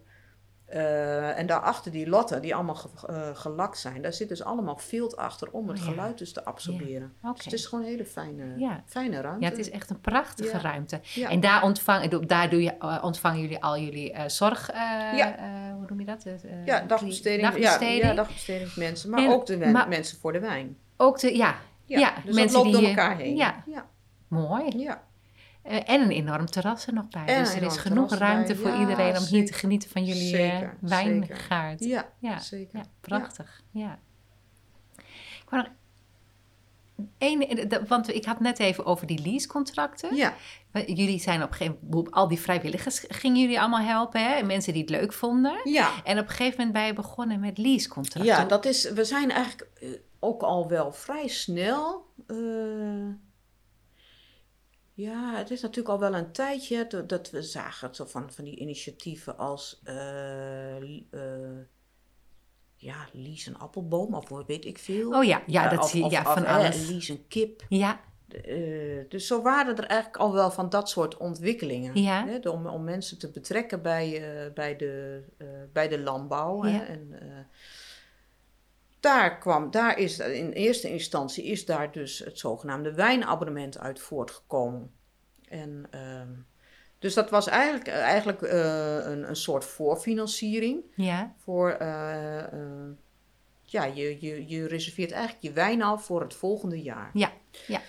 [0.67, 4.77] Eh, en daarachter die lotten, die allemaal ge- eh, gelakt zijn, daar zit dus allemaal
[4.77, 5.91] field achter om het Oh ja.
[5.91, 7.13] geluid dus te absorberen.
[7.35, 8.83] Dus het is gewoon een hele fijne, Ja.
[8.87, 9.45] fijne ruimte.
[9.45, 11.01] Ja, het is echt een prachtige ruimte.
[11.29, 14.71] En daar, ontvang, daar doe je, eh, ontvangen jullie al jullie zorg...
[15.77, 16.23] hoe noem je dat?
[16.65, 17.43] Ja, dagbesteding.
[17.43, 18.03] dagbesteding.
[18.03, 19.11] Ja, dagbestedingsmensen.
[19.11, 20.77] Maar En- ook de maar- mensen voor de wijn.
[20.97, 21.55] Ook de, ja,
[21.85, 23.37] Ja, dus mensen dat loopt die door elkaar heen.
[23.37, 23.63] ja.
[23.67, 23.87] ja.
[24.29, 24.79] mooi.
[24.79, 25.03] ja.
[25.67, 27.25] Eh, en een enorm terras er nog bij.
[27.27, 29.55] En dus er is genoeg ruimte voor Ja, iedereen om hier te zeker.
[29.55, 31.85] genieten van jullie eh, Zeker, wijngaard.
[31.85, 32.79] ja, Ja, zeker.
[32.79, 33.63] ja, prachtig.
[33.71, 33.99] Ja.
[35.43, 35.73] Ik wou nog
[37.19, 40.17] één, eh, want ik had net even over die leasecontracten.
[40.17, 40.35] Ja,
[40.87, 44.43] Jullie zijn op een gegeven moment, al die vrijwilligers gingen jullie allemaal helpen, hè?
[44.43, 45.61] Mensen die het leuk vonden.
[45.65, 45.91] ja.
[46.05, 48.35] En op een gegeven moment ben je begonnen met leasecontracten.
[48.35, 49.69] Ja, dat is, we zijn eigenlijk
[50.21, 52.07] ook al wel vrij snel.
[54.97, 58.57] Ja, het is natuurlijk al wel een tijdje dat, we zagen zo van, van die
[58.59, 61.59] initiatieven als eh, eh,
[62.77, 65.11] ja, lease een appelboom of weet ik veel.
[65.13, 66.89] Oh ja, ja, Eh, dat zie je, ja, of, van eh, alles.
[66.89, 67.65] lease een kip.
[67.69, 68.01] Ja,
[68.45, 72.03] Eh, dus zo waren er eigenlijk al wel van dat soort ontwikkelingen.
[72.03, 72.27] Ja.
[72.27, 74.07] Hè, om, om mensen te betrekken bij,
[74.47, 76.65] eh, bij, de, eh, bij de landbouw.
[76.67, 76.71] Ja.
[76.73, 77.29] Hè, en, eh,
[79.07, 84.91] daar kwam, daar is in eerste instantie is daar dus het zogenaamde wijnabonnement uit voortgekomen.
[85.49, 86.29] En, ehm,
[86.99, 91.71] dus dat was eigenlijk, eigenlijk eh, een, een soort voorfinanciering ja, voor.
[91.71, 92.91] eh, eh,
[93.65, 97.11] ja, je, je, je reserveert eigenlijk je wijn al voor het volgende jaar.
[97.13, 97.33] ja,
[97.67, 97.81] ja.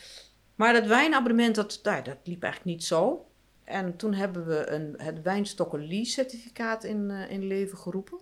[0.56, 3.26] Maar dat wijnabonnement, dat, nou, dat liep eigenlijk niet zo.
[3.64, 8.20] En toen hebben we een, het wijnstokken lease certificaat in, in leven geroepen.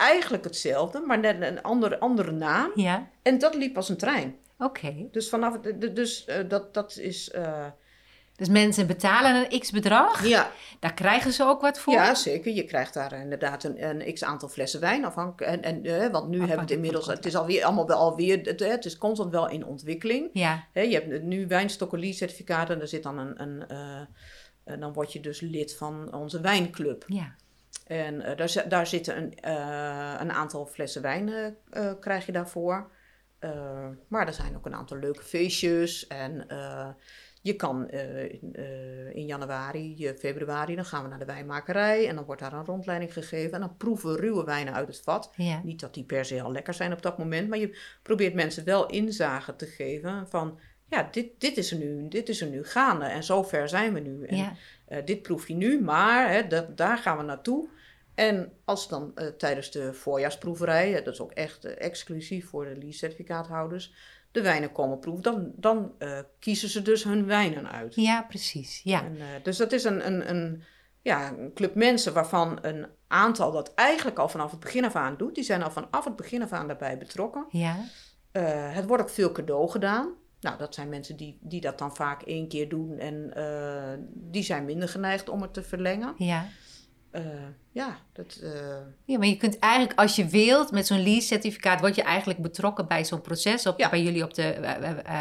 [0.00, 2.70] Eigenlijk hetzelfde, maar net een andere, andere naam.
[2.74, 3.08] ja.
[3.22, 4.36] En dat liep als een trein.
[4.58, 5.08] Oké.
[5.10, 5.58] Dus vanaf,
[5.92, 7.66] dus eh, dat, dat is, eh,
[8.36, 11.92] Dus mensen betalen een x-bedrag, ja, daar krijgen ze ook wat voor.
[11.92, 12.52] ja, zeker.
[12.52, 15.52] Je krijgt daar inderdaad een, een x aantal flessen wijn afhankelijk.
[15.52, 18.40] En, en, eh, want nu hebben we het inmiddels, het is alweer allemaal wel alweer,
[18.42, 20.30] het, het is constant wel in ontwikkeling.
[20.32, 23.64] Ja, je hebt nu wijnstokken lease certificaat en daar zit dan een, een
[24.64, 27.04] en dan word je dus lid van onze wijnclub.
[27.06, 27.34] ja,
[27.90, 32.90] En eh, daar, daar zitten een, eh, een aantal flessen wijn eh, krijg je daarvoor.
[34.08, 36.06] Maar er zijn ook een aantal leuke feestjes.
[36.06, 36.46] En
[37.42, 38.54] je kan in,
[39.12, 42.08] in januari, februari, dan gaan we naar de wijnmakerij.
[42.08, 43.52] En dan wordt daar een rondleiding gegeven.
[43.52, 45.32] En dan proeven we ruwe wijnen uit het vat.
[45.36, 45.60] ja.
[45.64, 48.64] Niet dat die per se al lekker zijn op dat moment, maar je probeert mensen
[48.64, 52.64] wel inzage te geven van, ja, dit, dit, is, er nu, dit is er nu
[52.64, 54.24] gaande en zo ver zijn we nu.
[54.26, 54.52] En ja.
[54.90, 57.68] Eh, dit proef je nu, maar hè, dat, daar gaan we naartoe.
[58.14, 62.76] En als dan eh, tijdens de voorjaarsproeverij, dat is ook echt eh, exclusief voor de
[62.76, 63.92] lease-certificaathouders,
[64.30, 65.92] de wijnen komen proeven, dan, dan
[66.38, 67.94] kiezen ze dus hun wijnen uit.
[67.94, 68.80] Ja, precies.
[68.84, 70.62] Ja, En, dus dat is een, een, een,
[71.02, 75.16] ja, een club mensen waarvan een aantal dat eigenlijk al vanaf het begin af aan
[75.16, 75.34] doet.
[75.34, 77.46] Die zijn al vanaf het begin af aan daarbij betrokken.
[77.50, 77.76] ja,
[78.72, 80.14] het wordt ook veel cadeau gedaan.
[80.40, 84.42] Nou, dat zijn mensen die, die dat dan vaak één keer doen en eh, die
[84.42, 86.14] zijn minder geneigd om het te verlengen.
[86.16, 86.46] ja.
[87.10, 87.22] Eh,
[87.72, 88.50] ja, dat, eh,
[89.04, 92.86] Ja, maar je kunt eigenlijk, als je wilt, met zo'n lease-certificaat, word je eigenlijk betrokken
[92.88, 93.66] bij zo'n proces.
[93.66, 93.90] Op, Ja.
[93.90, 94.42] Bij jullie op de,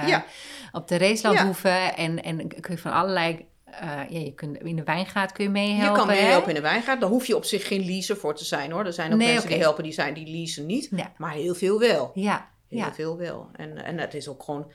[0.06, 0.26] Ja.
[0.72, 1.70] op de racelandhoeve.
[1.70, 3.46] En, en kun je van allerlei,
[3.82, 5.92] ja, je kunt, in de wijngaard kun je meehelpen.
[5.92, 7.02] je kan meehelpen in de wijngaard.
[7.02, 8.86] Daar hoef je op zich geen leaser voor te zijn hoor.
[8.86, 10.88] Er zijn ook Nee, mensen die helpen die zijn die leasen niet.
[10.96, 12.12] Ja, Maar heel veel wel.
[12.14, 12.94] ja, Heel ja.
[12.94, 13.50] veel wel.
[13.56, 14.72] En, en het is ook gewoon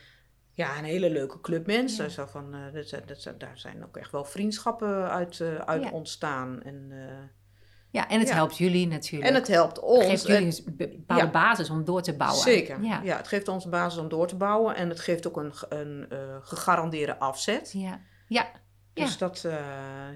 [0.55, 2.11] ja, een hele leuke club mensen.
[2.17, 2.27] Ja.
[2.27, 5.91] Van, eh, dat, dat, daar zijn ook echt wel vriendschappen uit, eh, uit Ja.
[5.91, 6.63] ontstaan.
[6.63, 7.29] En, eh,
[7.91, 8.35] ja, en het Ja.
[8.35, 9.31] helpt jullie natuurlijk.
[9.31, 10.05] en het helpt Het ons.
[10.05, 12.41] geeft jullie Het- een bepaalde basis om door te bouwen.
[12.43, 12.83] zeker.
[12.83, 13.17] Ja, Ja.
[13.17, 14.75] het geeft ons een basis om door te bouwen.
[14.77, 16.07] En het geeft ook een, een
[16.43, 17.73] gegarandeerde afzet.
[17.73, 18.01] ja.
[18.29, 18.51] ja.
[18.93, 19.41] Dus dat,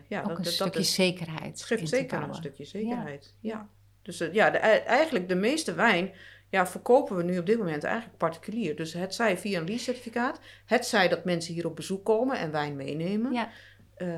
[0.09, 1.45] ja, ook dat, een stukje is- zekerheid.
[1.59, 3.35] Het geeft zeker een stukje zekerheid.
[3.41, 3.69] Ja.
[4.03, 6.11] Dus ja, de, e- eigenlijk de meeste wijn
[6.51, 8.77] ja, verkopen we nu op dit moment eigenlijk particulier.
[8.77, 12.51] Dus het zij via een lease-certificaat, het zij dat mensen hier op bezoek komen en
[12.51, 13.33] wijn meenemen.
[13.33, 13.49] Ja.
[13.95, 14.09] Eh,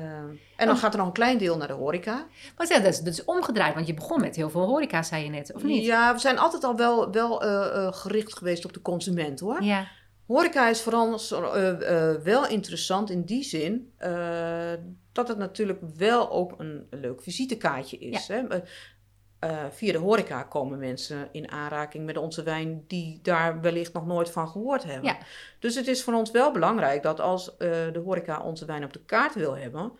[0.55, 2.27] en dan gaat er nog een klein deel naar de horeca.
[2.57, 5.23] Maar ja, dat, is, dat is omgedraaid, want je begon met heel veel horeca, zei
[5.23, 5.85] je net, of niet?
[5.85, 9.63] Ja, we zijn altijd al wel, wel eh, eh, gericht geweest op de consument hoor.
[9.63, 9.87] Ja,
[10.25, 11.19] Horeca is vooral
[12.23, 13.93] wel interessant in die zin
[15.11, 18.27] dat het natuurlijk wel ook een, leuk visitekaartje is.
[18.27, 18.41] Hè?
[19.41, 24.05] Eh, via de horeca komen mensen in aanraking met onze wijn die daar wellicht nog
[24.05, 25.03] nooit van gehoord hebben.
[25.09, 25.17] Ja.
[25.59, 28.93] Dus het is voor ons wel belangrijk dat als eh, de horeca onze wijn op
[28.93, 29.91] de kaart wil hebben,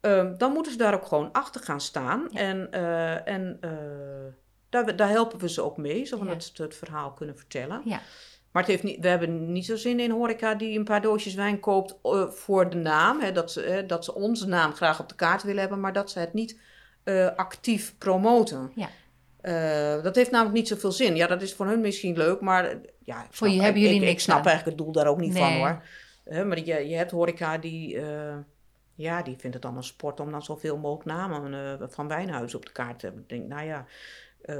[0.00, 2.28] eh, dan moeten ze daar ook gewoon achter gaan staan.
[2.30, 2.38] Ja.
[2.40, 3.60] En, eh, en
[4.68, 6.52] daar, daar helpen we ze ook mee, zodat Ja.
[6.54, 7.82] ze het verhaal kunnen vertellen.
[7.84, 8.00] ja,
[8.52, 11.34] Maar het heeft niet, we hebben niet zo zin in horeca die een paar doosjes
[11.34, 11.94] wijn koopt
[12.28, 13.20] voor de naam.
[13.20, 15.92] Hè, dat, ze, hè, dat ze onze naam graag op de kaart willen hebben, maar
[15.92, 16.60] dat ze het niet
[17.04, 18.72] eh, actief promoten.
[18.74, 18.88] Ja.
[19.40, 21.16] Eh, dat heeft namelijk niet zoveel zin.
[21.16, 23.82] Ja, dat is voor hun misschien leuk, maar eh, ja, ik Voor je snap- hebben
[23.82, 24.44] ik- jullie ik, ik niks snap aan.
[24.46, 25.82] eigenlijk het doel daar ook niet van hoor.
[26.46, 28.00] Maar je, je hebt horeca die,
[28.94, 32.72] ja, die vindt het een sport om dan zoveel mogelijk namen van wijnhuizen op de
[32.72, 33.22] kaart te hebben.
[33.22, 33.84] Ik denk, nou ja,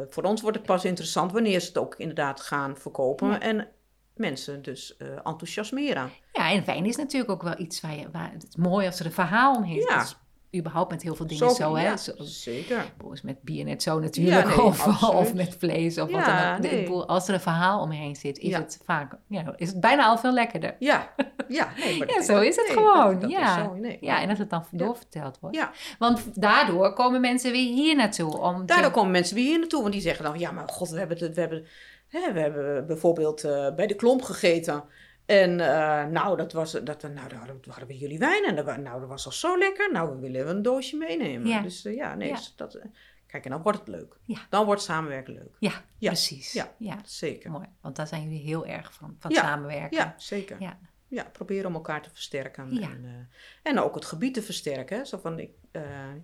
[0.08, 3.28] voor ons wordt het pas interessant wanneer ze het ook inderdaad gaan verkopen.
[3.28, 3.40] Ja.
[3.40, 3.68] En
[4.14, 6.10] mensen dus enthousiasmeren.
[6.32, 8.10] Ja, en wijn is natuurlijk ook wel iets waar je...
[8.12, 9.80] Waar, het mooi als er een verhaal omheen.
[9.88, 10.02] Ja.
[10.02, 10.16] Is
[10.56, 11.82] überhaupt met heel veel dingen zo, hè.
[11.84, 12.84] ja, Zo- zeker.
[12.96, 16.58] Boos met bier net zo natuurlijk, nee, of, of met vlees of wat dan ook.
[16.60, 16.88] Nee.
[16.88, 20.32] als er een verhaal omheen zit, is het vaak, ja, is het bijna al veel
[20.32, 20.76] lekkerder.
[20.78, 21.10] Ja,
[21.48, 23.64] ja, nee, maar Ja, dat- zo is het nee, gewoon, Dat, dat ja.
[23.64, 23.76] Zo.
[24.00, 25.56] Ja, en dat het dan doorverteld wordt.
[25.56, 25.70] Ja.
[25.98, 28.38] Want daardoor komen mensen weer hier naartoe.
[28.38, 30.88] Om te- Daardoor komen mensen weer hier naartoe, want die zeggen dan: ja, maar god,
[30.90, 31.66] we hebben, het, we hebben,
[32.08, 34.84] hè, we hebben bijvoorbeeld eh, bij de klomp gegeten.
[35.30, 39.00] En eh, nou, dat was, dat, nou, daar hadden, we- jullie wijn en dat, nou,
[39.00, 39.92] dat was al zo lekker.
[39.92, 41.48] Nou, we willen een doosje meenemen.
[41.48, 41.60] Ja.
[41.62, 42.34] Dus eh, ja, nee, Ja.
[42.34, 42.84] dus dat, eh,
[43.26, 44.16] kijk, en dan wordt het leuk.
[44.24, 44.38] Ja.
[44.50, 45.56] Dan wordt samenwerken leuk.
[45.58, 46.52] Ja, Ja, precies.
[46.52, 46.74] ja.
[46.78, 46.98] ja.
[47.04, 47.50] Zeker.
[47.50, 49.96] Mooi, want daar zijn jullie heel erg van, van samenwerken.
[49.98, 50.56] Ja, zeker.
[50.60, 50.78] Ja.
[51.08, 52.80] Ja, proberen om elkaar te versterken.
[52.82, 53.28] En,
[53.62, 54.96] en ook het gebied te versterken.
[54.98, 55.04] Hè.
[55.04, 55.50] Zo van, ik,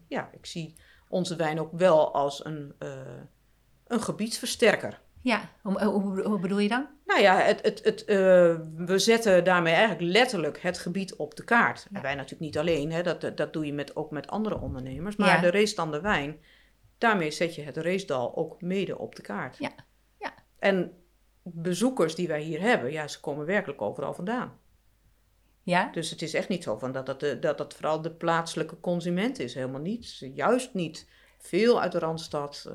[0.09, 0.77] ja, ik zie
[1.09, 2.75] onze wijn ook wel als een,
[3.87, 5.01] een gebiedsversterker.
[5.27, 6.87] Ja, hoe, hoe, hoe bedoel je dan?
[7.05, 8.17] Nou ja, het, het, het, eh,
[8.77, 11.87] we zetten daarmee eigenlijk letterlijk het gebied op de kaart.
[11.91, 11.97] Ja.
[11.97, 15.17] En wij natuurlijk niet alleen, hè, dat, dat doe je met, ook met andere ondernemers.
[15.17, 15.41] Maar Ja.
[15.41, 16.39] de Reesdam Wijn,
[16.99, 19.57] daarmee zet je het Reesdal ook mede op de kaart.
[19.59, 19.71] Ja.
[20.19, 20.35] Ja.
[20.59, 20.93] En
[21.43, 24.59] bezoekers die wij hier hebben, ja, ze komen werkelijk overal vandaan.
[25.63, 25.91] Ja?
[25.93, 28.81] Dus het is echt niet zo van dat dat, de, dat, dat vooral de plaatselijke
[28.81, 29.55] consument is.
[29.55, 30.19] Helemaal niet.
[30.35, 31.09] Juist niet.
[31.49, 32.73] Veel uit de Randstad, eh,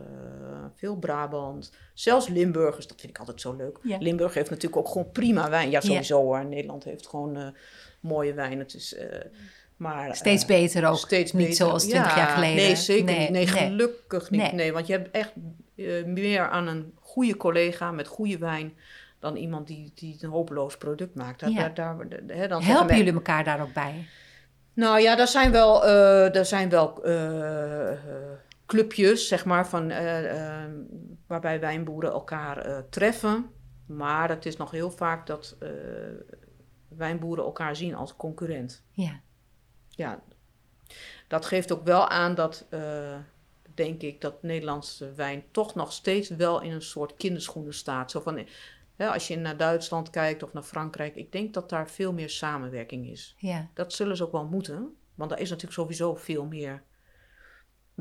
[0.75, 2.87] veel Brabant, zelfs Limburgers.
[2.87, 3.77] Dat vind ik altijd zo leuk.
[3.83, 3.97] Ja.
[3.99, 5.69] Limburg heeft natuurlijk ook gewoon prima wijn.
[5.69, 5.87] Ja, Ja.
[5.87, 6.45] sowieso hoor.
[6.45, 7.47] Nederland heeft gewoon eh,
[7.99, 8.59] mooie wijn.
[8.59, 9.05] Het is, eh,
[9.77, 10.97] maar, Steeds beter ook.
[10.97, 11.65] Steeds niet beter.
[11.65, 12.55] zoals 20 Ja, jaar geleden.
[12.55, 13.29] Nee, zeker Nee, niet.
[13.29, 13.47] Nee, nee.
[13.47, 14.51] gelukkig niet.
[14.51, 14.73] Nee.
[14.73, 15.31] Want je hebt echt
[16.05, 18.73] meer aan een goede collega met goede wijn...
[19.19, 21.39] dan iemand die, die een hopeloos product maakt.
[21.39, 21.69] Daar, Ja.
[21.69, 24.05] daar, daar, hè, dan Helpen jullie elkaar daar ook bij?
[24.73, 27.01] nou ja, er zijn wel, er zijn wel
[28.71, 30.71] clubjes, zeg maar, van, eh, eh,
[31.27, 33.49] waarbij wijnboeren elkaar eh, treffen.
[33.85, 35.69] Maar het is nog heel vaak dat eh,
[36.87, 38.83] wijnboeren elkaar zien als concurrent.
[38.91, 39.21] Ja.
[39.89, 40.23] Ja,
[41.27, 42.67] dat geeft ook wel aan dat,
[43.73, 48.11] denk ik, dat Nederlandse wijn toch nog steeds wel in een soort kinderschoenen staat.
[48.11, 48.47] Zo van,
[48.95, 52.29] hè, als je naar Duitsland kijkt of naar Frankrijk, ik denk dat daar veel meer
[52.29, 53.35] samenwerking is.
[53.37, 53.69] Ja.
[53.73, 54.95] Dat zullen ze ook wel moeten.
[55.15, 56.83] Want daar is natuurlijk sowieso veel meer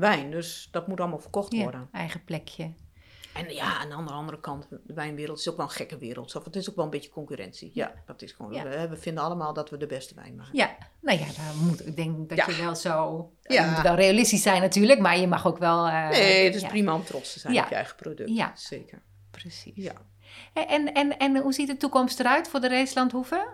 [0.01, 0.31] wijn.
[0.31, 1.63] Dus dat moet allemaal verkocht ja.
[1.63, 1.89] worden.
[1.91, 2.73] Eigen plekje.
[3.33, 6.31] En ja, aan de andere, andere kant, de wijnwereld is ook wel een gekke wereld.
[6.31, 7.71] Zo, van, het is ook wel een beetje concurrentie.
[7.73, 8.53] Ja, dat is gewoon.
[8.53, 8.89] Ja.
[8.89, 10.57] We, vinden allemaal dat we de beste wijn maken.
[10.57, 12.45] Ja, nou ja, daar moet, ik denk dat Ja.
[12.47, 13.31] je wel zo...
[13.41, 13.63] Ja.
[13.65, 15.87] Je moet wel realistisch zijn natuurlijk, maar je mag ook wel...
[15.87, 18.29] eh, nee, het is ja, prima om trots te zijn op je eigen product.
[18.29, 18.51] Ja.
[18.55, 19.01] Zeker.
[19.31, 19.75] Precies.
[19.75, 19.93] Ja.
[20.53, 23.47] En, en, en hoe ziet de toekomst eruit voor de Reeslandhoeve?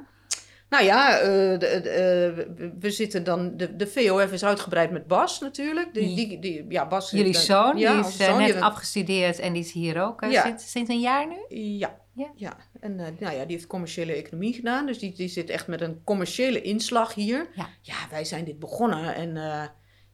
[0.69, 3.57] Nou ja, eh, de, de, eh, we- zitten dan.
[3.57, 5.93] De, de VOF is uitgebreid met Bas natuurlijk.
[5.93, 9.53] Die, die, die, ja, Bas Jullie zoon, ja, die is eh, zoon, net afgestudeerd en
[9.53, 10.43] die is hier ook Ja.
[10.43, 11.57] sinds, sinds een jaar nu?
[11.57, 12.31] Ja, Ja.
[12.35, 12.57] ja.
[12.79, 14.85] En nou ja, die heeft commerciële economie gedaan.
[14.85, 17.47] Dus die, die zit echt met een commerciële inslag hier.
[17.81, 17.95] Ja.
[18.09, 19.15] wij zijn dit begonnen.
[19.15, 19.35] En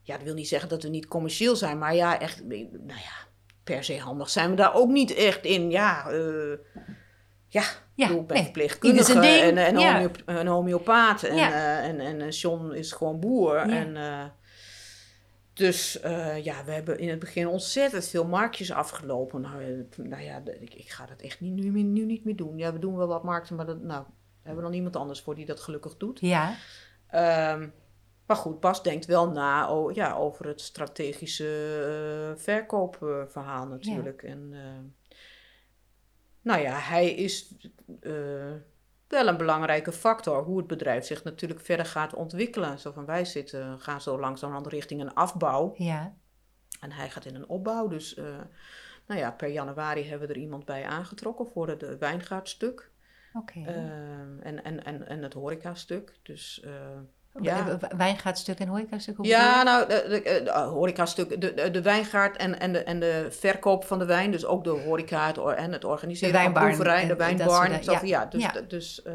[0.02, 1.78] ja, dat wil niet zeggen dat we niet commercieel zijn.
[1.78, 3.28] Maar ja, echt, nou ja,
[3.64, 5.72] per se handig zijn we daar ook niet echt in.
[5.72, 6.12] Ja,
[7.48, 7.64] ja,
[7.96, 8.44] Ja, ik bij nee.
[8.44, 9.94] verpleegkundige en, en, Ja.
[9.94, 11.24] homeop- homeopaat.
[11.24, 11.52] En, Ja.
[11.52, 13.56] eh, en, en, en John is gewoon boer.
[13.56, 13.70] Ja.
[13.70, 14.26] En, eh,
[15.54, 19.42] dus eh, ja, we hebben in het begin ontzettend veel marktjes afgelopen.
[19.42, 22.58] Nou, eh, nou ja, ik, ik ga dat echt niet, nu, nu niet meer doen.
[22.58, 24.04] Ja, we doen wel wat markten, maar dat, nou,
[24.42, 26.20] hebben we dan iemand anders voor die dat gelukkig doet.
[26.20, 26.56] Ja,
[27.10, 27.68] Ehm,
[28.28, 31.46] maar goed, Bas denkt wel na o- ja, over het strategische
[32.36, 34.24] eh, verkoopverhaal natuurlijk.
[34.24, 34.60] En, eh,
[36.44, 37.56] nou ja, hij is
[38.02, 38.54] eh,
[39.08, 42.80] wel een belangrijke factor hoe het bedrijf zich natuurlijk verder gaat ontwikkelen.
[42.80, 45.74] Zo van wij zitten, gaan zo langzamerhand richting een afbouw.
[45.78, 46.16] ja.
[46.80, 47.88] En hij gaat in een opbouw.
[47.88, 48.26] Dus eh,
[49.08, 52.92] nou ja, per januari hebben we er iemand bij aangetrokken voor het eh, wijngaardstuk.
[53.34, 53.60] Oké.
[53.66, 56.16] Ehm, en, en, en, en het horecastuk.
[56.24, 56.66] Dus
[57.42, 57.78] ja.
[57.78, 59.16] w- Wijngaatstuk en horecastuk?
[59.22, 63.00] Ja, nou, de, de, de, de horecastuk, de, de, de wijngaard en, en, de, en
[63.00, 64.32] de verkoop van de wijn.
[64.32, 67.84] Dus ook de horeca het en het organiseren van proeverij, en- de en wijnbarn.
[67.84, 68.26] Zo ja.
[68.26, 68.62] dus, Ja.
[68.68, 69.14] dus eh,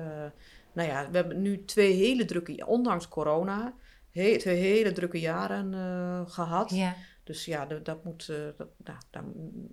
[0.73, 3.73] nou ja, we hebben nu twee hele drukke, ondanks corona,
[4.11, 6.71] he- twee hele drukke jaren eh, gehad.
[6.71, 6.95] Ja,
[7.25, 8.37] Dus ja, dat, dat moet, eh,
[8.77, 9.25] dat, nou,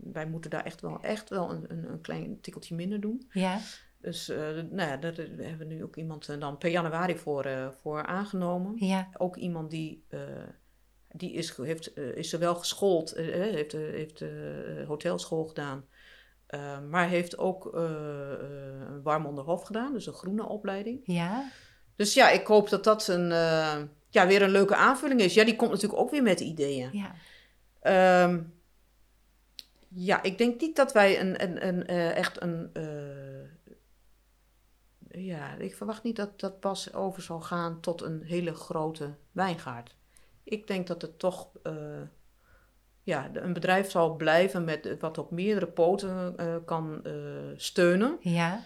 [0.03, 3.27] wij moeten daar echt wel, echt wel een, een, een klein tikkeltje minder doen.
[3.31, 3.57] ja.
[4.05, 4.37] Dus eh,
[4.69, 8.05] nou ja, daar hebben we nu ook iemand eh, dan per januari voor, eh, voor
[8.05, 9.09] aangenomen ja.
[9.17, 10.05] ook iemand die.
[10.09, 10.19] eh,
[11.17, 14.23] die is, heeft, uh, is zowel geschoold, uh, heeft, heeft
[14.87, 15.85] hotelschool gedaan,
[16.89, 20.99] maar heeft ook een Warmonderhof gedaan, dus een groene opleiding.
[21.03, 21.51] Ja.
[21.95, 23.29] Dus ja, ik hoop dat dat een,
[24.09, 25.33] ja, weer een leuke aanvulling is.
[25.33, 26.89] Ja, die komt natuurlijk ook weer met ideeën.
[26.91, 28.23] Ja.
[28.23, 28.53] Um,
[29.87, 31.85] ja, ik denk niet dat wij een, een, een,
[32.15, 32.71] echt een
[35.18, 39.95] ja, ik verwacht niet dat dat pas over zal gaan tot een hele grote wijngaard.
[40.43, 42.01] Ik denk dat het toch uh,
[43.03, 48.18] ja, een bedrijf zal blijven met wat op meerdere poten uh, kan uh, steunen.
[48.20, 48.66] Ja.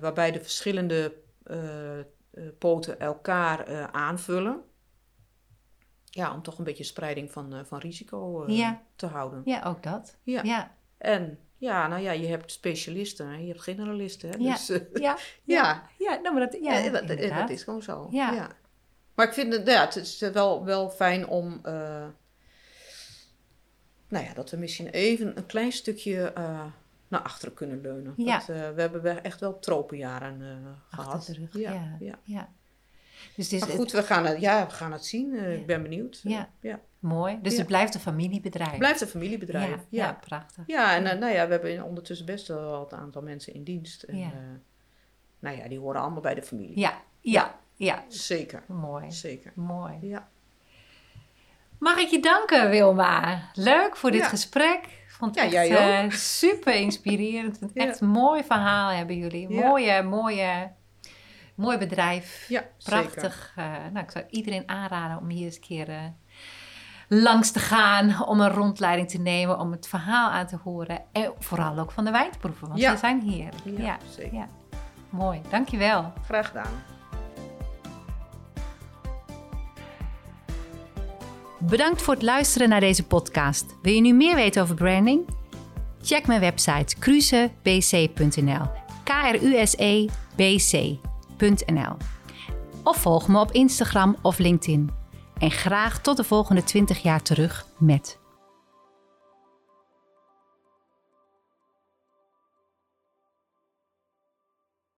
[0.00, 1.14] waarbij de verschillende
[2.58, 4.60] poten elkaar aanvullen.
[6.04, 8.82] Ja, om toch een beetje spreiding van, van risico ja.
[8.96, 9.42] te houden.
[9.44, 10.18] Ja, ook dat.
[10.22, 10.42] Ja.
[10.42, 10.76] ja.
[10.98, 14.30] En ja, nou ja, je hebt specialisten en je hebt generalisten.
[14.30, 14.36] Hè?
[14.38, 15.88] Ja, Dus, uh, ja, ja.
[15.98, 16.14] ja.
[16.14, 16.90] nou, maar dat, ja, ja,
[17.40, 18.08] dat, is gewoon zo.
[18.10, 18.32] Ja.
[18.32, 18.50] Ja.
[19.14, 22.06] Maar ik vind het, ja, het is wel, wel fijn om, uh,
[24.08, 26.64] nou ja, dat we misschien even een klein stukje uh,
[27.08, 28.14] naar achteren kunnen leunen.
[28.16, 30.40] Dat, we hebben echt wel tropenjaren
[30.88, 31.14] gehad.
[31.14, 31.96] Achter de rug, ja.
[32.00, 32.18] ja.
[32.22, 32.52] ja.
[33.36, 35.34] Dus het is, maar goed, we gaan het, ja, we gaan het zien.
[35.34, 36.20] ik ben benieuwd.
[36.22, 36.48] Ja.
[37.02, 37.38] Mooi.
[37.42, 37.58] Dus Ja.
[37.58, 38.70] het blijft een familiebedrijf.
[38.70, 39.68] Het blijft een familiebedrijf.
[39.70, 40.64] Ja, Ja, ja, prachtig.
[40.66, 44.02] Ja, en eh, nou ja, we hebben ondertussen best wel een aantal mensen in dienst.
[44.02, 44.24] En, Ja.
[44.26, 44.32] eh,
[45.38, 46.78] nou ja, die horen allemaal bij de familie.
[46.78, 48.04] Ja, ja, ja.
[48.08, 49.10] Zeker, Mooi.
[49.12, 49.52] zeker.
[49.54, 49.98] Mooi.
[50.00, 50.28] Ja.
[51.78, 53.42] Mag ik je danken, Wilma?
[53.54, 55.04] Leuk voor dit gesprek.
[55.08, 55.70] Vond het Ja, echt
[56.12, 57.58] eh, super inspirerend.
[57.74, 59.48] Echt een mooi verhaal hebben jullie.
[59.48, 60.70] Mooie, mooie,
[61.54, 62.46] mooi bedrijf.
[62.48, 63.52] Ja, Prachtig.
[63.92, 66.12] Nou, ik zou iedereen aanraden om hier eens een keer
[67.08, 68.24] langs te gaan.
[68.26, 69.58] Om een rondleiding te nemen.
[69.58, 71.00] Om het verhaal aan te horen.
[71.12, 72.68] En vooral ook van de wijn te proeven.
[72.68, 72.90] Want Ja.
[72.92, 73.54] ze zijn heerlijk.
[73.64, 73.80] zeker.
[73.80, 74.34] Ja, Ja, zeker.
[74.34, 74.48] ja.
[75.10, 75.40] Mooi.
[75.50, 76.12] Dankjewel.
[76.24, 76.72] Graag gedaan.
[81.58, 83.76] Bedankt voor het luisteren naar deze podcast.
[83.82, 85.28] Wil je nu meer weten over branding?
[86.02, 88.66] Check mijn website krusebc.nl.
[89.04, 91.96] K-R-U-S-E-B-C.nl.
[92.84, 94.90] Of volg me op Instagram of LinkedIn.
[95.42, 98.18] En graag tot de volgende 20 jaar terug met